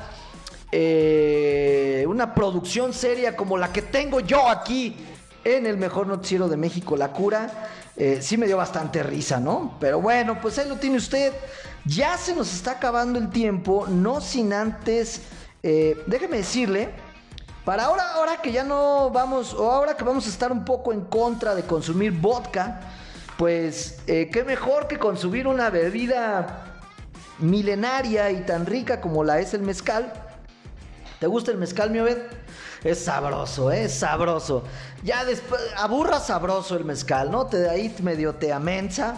eh, 0.70 2.04
una 2.08 2.34
producción 2.34 2.92
seria 2.92 3.36
como 3.36 3.58
la 3.58 3.72
que 3.72 3.82
tengo 3.82 4.20
yo 4.20 4.48
aquí 4.48 4.96
en 5.42 5.66
el 5.66 5.76
mejor 5.76 6.06
noticiero 6.06 6.48
de 6.48 6.56
México, 6.56 6.96
La 6.96 7.12
Cura. 7.12 7.70
Eh, 7.96 8.18
sí 8.22 8.36
me 8.36 8.46
dio 8.46 8.56
bastante 8.56 9.02
risa, 9.02 9.40
¿no? 9.40 9.76
Pero 9.80 10.00
bueno, 10.00 10.40
pues 10.40 10.58
ahí 10.58 10.68
lo 10.68 10.76
tiene 10.76 10.96
usted. 10.96 11.32
Ya 11.84 12.16
se 12.16 12.34
nos 12.34 12.54
está 12.54 12.72
acabando 12.72 13.18
el 13.18 13.28
tiempo, 13.30 13.86
no 13.88 14.20
sin 14.20 14.52
antes, 14.52 15.20
eh, 15.62 16.02
déjeme 16.06 16.38
decirle 16.38 16.90
para 17.64 17.84
ahora, 17.84 18.12
ahora 18.12 18.36
que 18.42 18.52
ya 18.52 18.62
no 18.62 19.10
vamos, 19.10 19.54
o 19.54 19.70
ahora 19.70 19.96
que 19.96 20.04
vamos 20.04 20.26
a 20.26 20.28
estar 20.28 20.52
un 20.52 20.64
poco 20.64 20.92
en 20.92 21.02
contra 21.02 21.54
de 21.54 21.62
consumir 21.62 22.12
vodka, 22.12 22.80
pues 23.38 23.98
eh, 24.06 24.28
qué 24.30 24.44
mejor 24.44 24.86
que 24.86 24.98
consumir 24.98 25.46
una 25.46 25.70
bebida 25.70 26.80
milenaria 27.38 28.30
y 28.30 28.42
tan 28.42 28.66
rica 28.66 29.00
como 29.00 29.24
la 29.24 29.40
es 29.40 29.54
el 29.54 29.62
mezcal. 29.62 30.12
¿Te 31.20 31.26
gusta 31.26 31.50
el 31.50 31.58
mezcal, 31.58 31.90
mi 31.90 32.00
Obed? 32.00 32.18
Es 32.82 33.04
sabroso, 33.04 33.72
¿eh? 33.72 33.84
es 33.84 33.94
sabroso. 33.94 34.62
Ya 35.02 35.24
después, 35.24 35.60
aburra 35.76 36.20
sabroso 36.20 36.76
el 36.76 36.84
mezcal, 36.84 37.30
¿no? 37.30 37.46
Te 37.46 37.68
ahí 37.68 37.94
medio 38.02 38.34
te 38.34 38.52
amensa. 38.52 39.16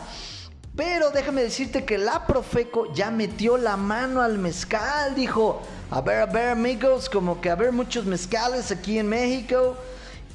Pero 0.77 1.11
déjame 1.11 1.43
decirte 1.43 1.85
que 1.85 1.99
la 1.99 2.27
Profeco 2.27 2.93
ya 2.93 3.11
metió 3.11 3.57
la 3.57 3.77
mano 3.77 4.23
al 4.23 4.39
mezcal, 4.39 5.15
dijo, 5.17 5.63
a 5.89 6.01
ver, 6.01 6.21
a 6.21 6.27
ver 6.27 6.49
amigos, 6.49 7.09
como 7.09 7.41
que 7.41 7.49
a 7.49 7.55
ver 7.55 7.71
muchos 7.71 8.07
mezcales 8.07 8.73
aquí 8.73 8.99
en 8.99 9.09
México. 9.09 9.77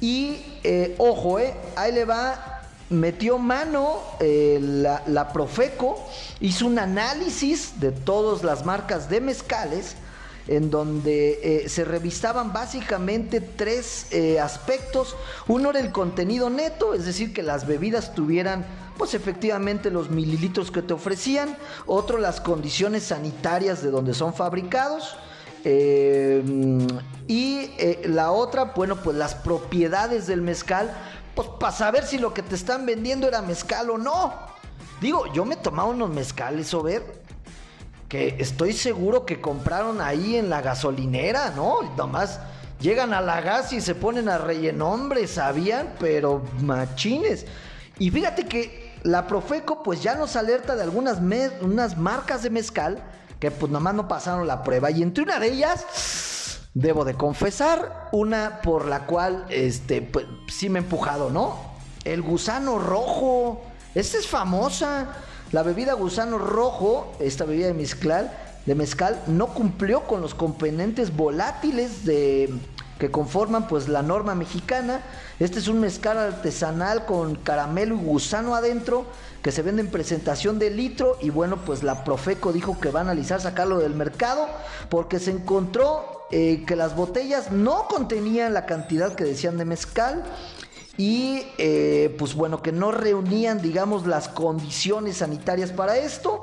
Y 0.00 0.42
eh, 0.64 0.94
ojo, 0.98 1.38
eh, 1.38 1.54
ahí 1.76 1.92
le 1.92 2.06
va, 2.06 2.62
metió 2.88 3.38
mano 3.38 4.00
eh, 4.18 4.58
la, 4.62 5.32
Profeco, 5.32 6.02
hizo 6.40 6.66
un 6.66 6.78
análisis 6.78 7.80
de 7.80 7.92
todas 7.92 8.42
las 8.42 8.64
marcas 8.64 9.10
de 9.10 9.20
mezcales 9.20 9.96
en 10.48 10.70
donde 10.70 11.66
se 11.68 11.84
revisaban 11.84 12.52
básicamente 12.52 13.40
tres 13.40 14.08
aspectos. 14.40 15.14
Uno 15.46 15.70
era 15.70 15.78
el 15.78 15.92
contenido 15.92 16.50
neto, 16.50 16.94
es 16.94 17.04
decir, 17.04 17.32
que 17.32 17.44
las 17.44 17.64
bebidas 17.64 18.12
tuvieran 18.12 18.66
pues 18.98 19.14
efectivamente 19.14 19.90
los 19.90 20.10
mililitros 20.10 20.72
que 20.72 20.82
te 20.82 20.94
ofrecían. 20.94 21.56
Otro, 21.86 22.18
las 22.18 22.40
condiciones 22.40 23.04
sanitarias 23.04 23.84
de 23.84 23.92
donde 23.92 24.14
son 24.14 24.34
fabricados. 24.34 25.16
Eh, 25.64 26.42
y 27.28 27.70
eh, 27.78 28.02
la 28.06 28.30
otra, 28.32 28.64
bueno, 28.64 28.96
pues 28.96 29.16
las 29.16 29.34
propiedades 29.34 30.26
del 30.26 30.42
mezcal, 30.42 30.92
pues 31.34 31.48
para 31.60 31.72
saber 31.72 32.04
si 32.04 32.18
lo 32.18 32.34
que 32.34 32.42
te 32.42 32.54
están 32.54 32.84
vendiendo 32.86 33.28
era 33.28 33.42
mezcal 33.42 33.90
o 33.90 33.98
no. 33.98 34.34
Digo, 35.00 35.32
yo 35.32 35.44
me 35.44 35.56
tomaba 35.56 35.88
unos 35.88 36.10
mezcales, 36.10 36.72
o 36.74 36.82
ver, 36.82 37.22
que 38.08 38.36
estoy 38.38 38.72
seguro 38.72 39.24
que 39.24 39.40
compraron 39.40 40.00
ahí 40.00 40.36
en 40.36 40.50
la 40.50 40.60
gasolinera, 40.60 41.50
¿no? 41.56 41.82
Nomás 41.96 42.40
llegan 42.80 43.14
a 43.14 43.20
la 43.20 43.40
gas 43.40 43.72
y 43.72 43.80
se 43.80 43.94
ponen 43.94 44.28
a 44.28 44.38
rellenombre, 44.38 45.26
sabían, 45.26 45.94
pero 45.98 46.42
machines. 46.60 47.46
Y 47.98 48.10
fíjate 48.10 48.46
que 48.46 48.92
la 49.02 49.26
Profeco 49.26 49.82
pues 49.82 50.02
ya 50.02 50.14
nos 50.14 50.36
alerta 50.36 50.76
de 50.76 50.82
algunas 50.82 51.18
unas 51.60 51.96
marcas 51.96 52.42
de 52.42 52.50
mezcal 52.50 53.02
que 53.42 53.50
pues 53.50 53.72
nomás 53.72 53.92
no 53.92 54.06
pasaron 54.06 54.46
la 54.46 54.62
prueba. 54.62 54.92
Y 54.92 55.02
entre 55.02 55.24
una 55.24 55.40
de 55.40 55.48
ellas, 55.48 56.60
debo 56.74 57.04
de 57.04 57.14
confesar, 57.14 58.08
una 58.12 58.60
por 58.62 58.86
la 58.86 59.04
cual 59.04 59.46
este 59.48 60.00
pues, 60.00 60.26
sí 60.46 60.68
me 60.68 60.78
he 60.78 60.82
empujado, 60.82 61.28
¿no? 61.28 61.56
El 62.04 62.22
gusano 62.22 62.78
rojo. 62.78 63.60
Esta 63.96 64.18
es 64.18 64.28
famosa. 64.28 65.08
La 65.50 65.64
bebida 65.64 65.94
gusano 65.94 66.38
rojo, 66.38 67.16
esta 67.18 67.44
bebida 67.44 67.66
de 67.66 67.74
mezcal, 67.74 68.32
de 68.64 68.76
mezcal 68.76 69.20
no 69.26 69.48
cumplió 69.48 70.06
con 70.06 70.20
los 70.20 70.36
componentes 70.36 71.16
volátiles 71.16 72.04
de 72.04 72.48
que 72.98 73.10
conforman 73.10 73.66
pues 73.66 73.88
la 73.88 74.02
norma 74.02 74.34
mexicana. 74.34 75.02
Este 75.40 75.58
es 75.58 75.68
un 75.68 75.80
mezcal 75.80 76.18
artesanal 76.18 77.04
con 77.06 77.34
caramelo 77.36 77.96
y 77.96 77.98
gusano 77.98 78.54
adentro 78.54 79.06
que 79.42 79.50
se 79.50 79.62
vende 79.62 79.82
en 79.82 79.90
presentación 79.90 80.58
de 80.58 80.70
litro. 80.70 81.18
Y 81.20 81.30
bueno 81.30 81.64
pues 81.64 81.82
la 81.82 82.04
Profeco 82.04 82.52
dijo 82.52 82.78
que 82.78 82.90
va 82.90 83.00
a 83.00 83.02
analizar 83.02 83.40
sacarlo 83.40 83.78
del 83.78 83.94
mercado 83.94 84.46
porque 84.88 85.18
se 85.18 85.32
encontró 85.32 86.22
eh, 86.30 86.64
que 86.66 86.76
las 86.76 86.94
botellas 86.94 87.50
no 87.50 87.86
contenían 87.88 88.54
la 88.54 88.66
cantidad 88.66 89.14
que 89.14 89.24
decían 89.24 89.58
de 89.58 89.64
mezcal. 89.64 90.22
Y 90.96 91.42
eh, 91.56 92.14
pues 92.18 92.34
bueno 92.34 92.60
que 92.62 92.70
no 92.70 92.92
reunían 92.92 93.62
digamos 93.62 94.06
las 94.06 94.28
condiciones 94.28 95.16
sanitarias 95.18 95.70
para 95.70 95.96
esto 95.96 96.42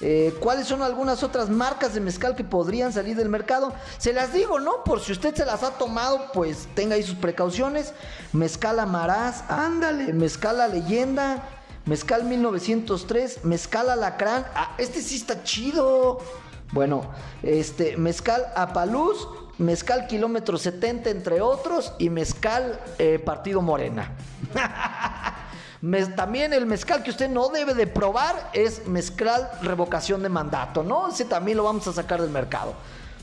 eh, 0.00 0.34
¿Cuáles 0.40 0.66
son 0.66 0.82
algunas 0.82 1.22
otras 1.22 1.48
marcas 1.48 1.94
de 1.94 2.00
mezcal 2.00 2.36
que 2.36 2.44
podrían 2.44 2.92
salir 2.92 3.16
del 3.16 3.30
mercado? 3.30 3.72
Se 3.98 4.12
las 4.12 4.32
digo, 4.32 4.60
¿no? 4.60 4.84
Por 4.84 5.00
si 5.00 5.12
usted 5.12 5.34
se 5.34 5.46
las 5.46 5.62
ha 5.62 5.72
tomado, 5.78 6.32
pues 6.32 6.68
tenga 6.74 6.96
ahí 6.96 7.02
sus 7.02 7.16
precauciones. 7.16 7.94
Mezcal 8.32 8.78
Amarás, 8.78 9.44
ándale, 9.48 10.12
Mezcal 10.12 10.58
La 10.58 10.68
Leyenda, 10.68 11.42
Mezcal 11.86 12.24
1903, 12.24 13.44
Mezcal 13.44 13.88
Alacrán. 13.88 14.44
Ah, 14.54 14.74
este 14.76 15.00
sí 15.00 15.16
está 15.16 15.42
chido. 15.42 16.18
Bueno, 16.72 17.10
este, 17.42 17.96
Mezcal 17.96 18.44
Apaluz, 18.54 19.28
Mezcal 19.56 20.08
Kilómetro 20.08 20.58
70, 20.58 21.08
entre 21.08 21.40
otros, 21.40 21.94
y 21.98 22.10
Mezcal 22.10 22.80
eh, 22.98 23.18
Partido 23.18 23.62
Morena. 23.62 24.12
también 26.14 26.52
el 26.52 26.66
mezcal 26.66 27.02
que 27.02 27.10
usted 27.10 27.28
no 27.28 27.48
debe 27.48 27.74
de 27.74 27.86
probar 27.86 28.50
es 28.52 28.86
mezcal 28.86 29.50
revocación 29.62 30.22
de 30.22 30.28
mandato, 30.28 30.82
¿no? 30.82 31.08
Ese 31.08 31.24
también 31.24 31.56
lo 31.56 31.64
vamos 31.64 31.86
a 31.86 31.92
sacar 31.92 32.20
del 32.20 32.30
mercado. 32.30 32.74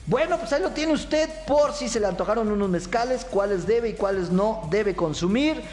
Bueno, 0.06 0.38
pues 0.38 0.52
ahí 0.52 0.62
lo 0.62 0.72
tiene 0.72 0.94
usted 0.94 1.30
por 1.48 1.74
si 1.74 1.88
se 1.88 2.00
le 2.00 2.08
antojaron 2.08 2.52
unos 2.52 2.70
mezcales, 2.70 3.26
cuáles 3.26 3.66
debe 3.66 3.90
y 3.90 3.94
cuáles 3.94 4.30
no 4.30 4.68
debe 4.70 4.96
consumir. 4.96 5.64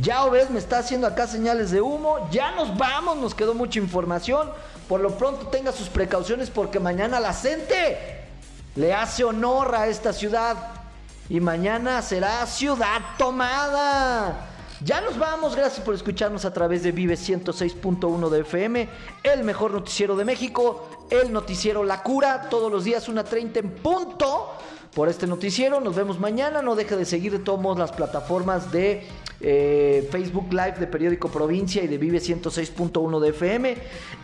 Ya 0.00 0.24
Obed 0.24 0.48
me 0.48 0.58
está 0.58 0.78
haciendo 0.78 1.06
acá 1.06 1.26
señales 1.26 1.70
de 1.70 1.80
humo. 1.80 2.28
Ya 2.30 2.52
nos 2.52 2.76
vamos, 2.76 3.16
nos 3.16 3.34
quedó 3.34 3.54
mucha 3.54 3.78
información. 3.78 4.50
Por 4.88 5.00
lo 5.00 5.18
pronto 5.18 5.48
tenga 5.48 5.72
sus 5.72 5.88
precauciones 5.88 6.48
porque 6.48 6.78
mañana 6.80 7.20
la 7.20 7.34
gente 7.34 8.24
le 8.76 8.94
hace 8.94 9.24
honor 9.24 9.74
a 9.74 9.88
esta 9.88 10.12
ciudad. 10.12 10.56
Y 11.28 11.40
mañana 11.40 12.02
será 12.02 12.46
ciudad 12.46 13.00
tomada. 13.18 14.51
Ya 14.84 15.00
nos 15.00 15.16
vamos, 15.16 15.54
gracias 15.54 15.84
por 15.84 15.94
escucharnos 15.94 16.44
a 16.44 16.52
través 16.52 16.82
de 16.82 16.90
Vive 16.90 17.14
106.1 17.14 18.28
de 18.30 18.40
FM, 18.40 18.88
el 19.22 19.44
mejor 19.44 19.70
noticiero 19.70 20.16
de 20.16 20.24
México, 20.24 21.06
el 21.08 21.32
noticiero 21.32 21.84
La 21.84 22.02
Cura, 22.02 22.48
todos 22.50 22.72
los 22.72 22.82
días 22.82 23.08
una 23.08 23.22
30 23.22 23.60
en 23.60 23.70
punto 23.70 24.50
por 24.92 25.08
este 25.08 25.28
noticiero. 25.28 25.80
Nos 25.80 25.94
vemos 25.94 26.18
mañana, 26.18 26.62
no 26.62 26.74
deje 26.74 26.96
de 26.96 27.04
seguir 27.04 27.30
de 27.30 27.38
todos 27.38 27.78
las 27.78 27.92
plataformas 27.92 28.72
de 28.72 29.06
eh, 29.40 30.08
Facebook 30.10 30.52
Live 30.52 30.74
de 30.80 30.88
Periódico 30.88 31.28
Provincia 31.28 31.80
y 31.84 31.86
de 31.86 31.98
Vive 31.98 32.18
106.1 32.18 33.20
de 33.20 33.28
FM. 33.28 33.76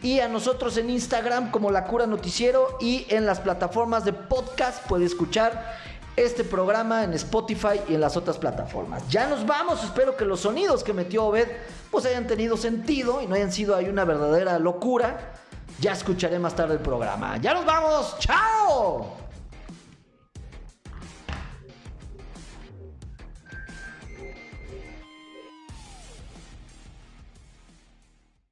Y 0.03 0.18
a 0.18 0.27
nosotros 0.27 0.77
en 0.77 0.90
Instagram 0.90 1.53
como 1.53 1.71
La 1.71 1.85
Cura 1.85 2.09
Noticiero 2.09 2.79
y 2.81 3.07
en 3.11 3.27
las 3.27 3.38
plataformas 3.38 4.05
de 4.05 4.12
podcast 4.12 4.85
puede 4.88 5.05
escuchar 5.05 5.79
este 6.24 6.44
programa 6.44 7.04
en 7.04 7.14
Spotify 7.14 7.81
y 7.88 7.94
en 7.94 8.00
las 8.00 8.16
otras 8.16 8.38
plataformas. 8.38 9.02
Ya 9.09 9.28
nos 9.28 9.46
vamos, 9.46 9.83
espero 9.85 10.16
que 10.16 10.24
los 10.24 10.40
sonidos 10.40 10.83
que 10.83 10.92
metió 10.92 11.24
Obed 11.24 11.48
pues 11.90 12.04
hayan 12.07 12.26
tenido 12.26 12.57
sentido 12.57 13.22
y 13.22 13.26
no 13.26 13.35
hayan 13.35 13.52
sido 13.52 13.74
ahí 13.74 13.88
una 13.88 14.04
verdadera 14.04 14.59
locura. 14.59 15.35
Ya 15.81 15.92
escucharé 15.92 16.38
más 16.38 16.57
tarde 16.57 16.74
el 16.74 16.81
programa. 16.81 17.37
Ya 17.38 17.54
nos 17.54 17.64
vamos, 17.64 18.16
chao. 18.18 19.28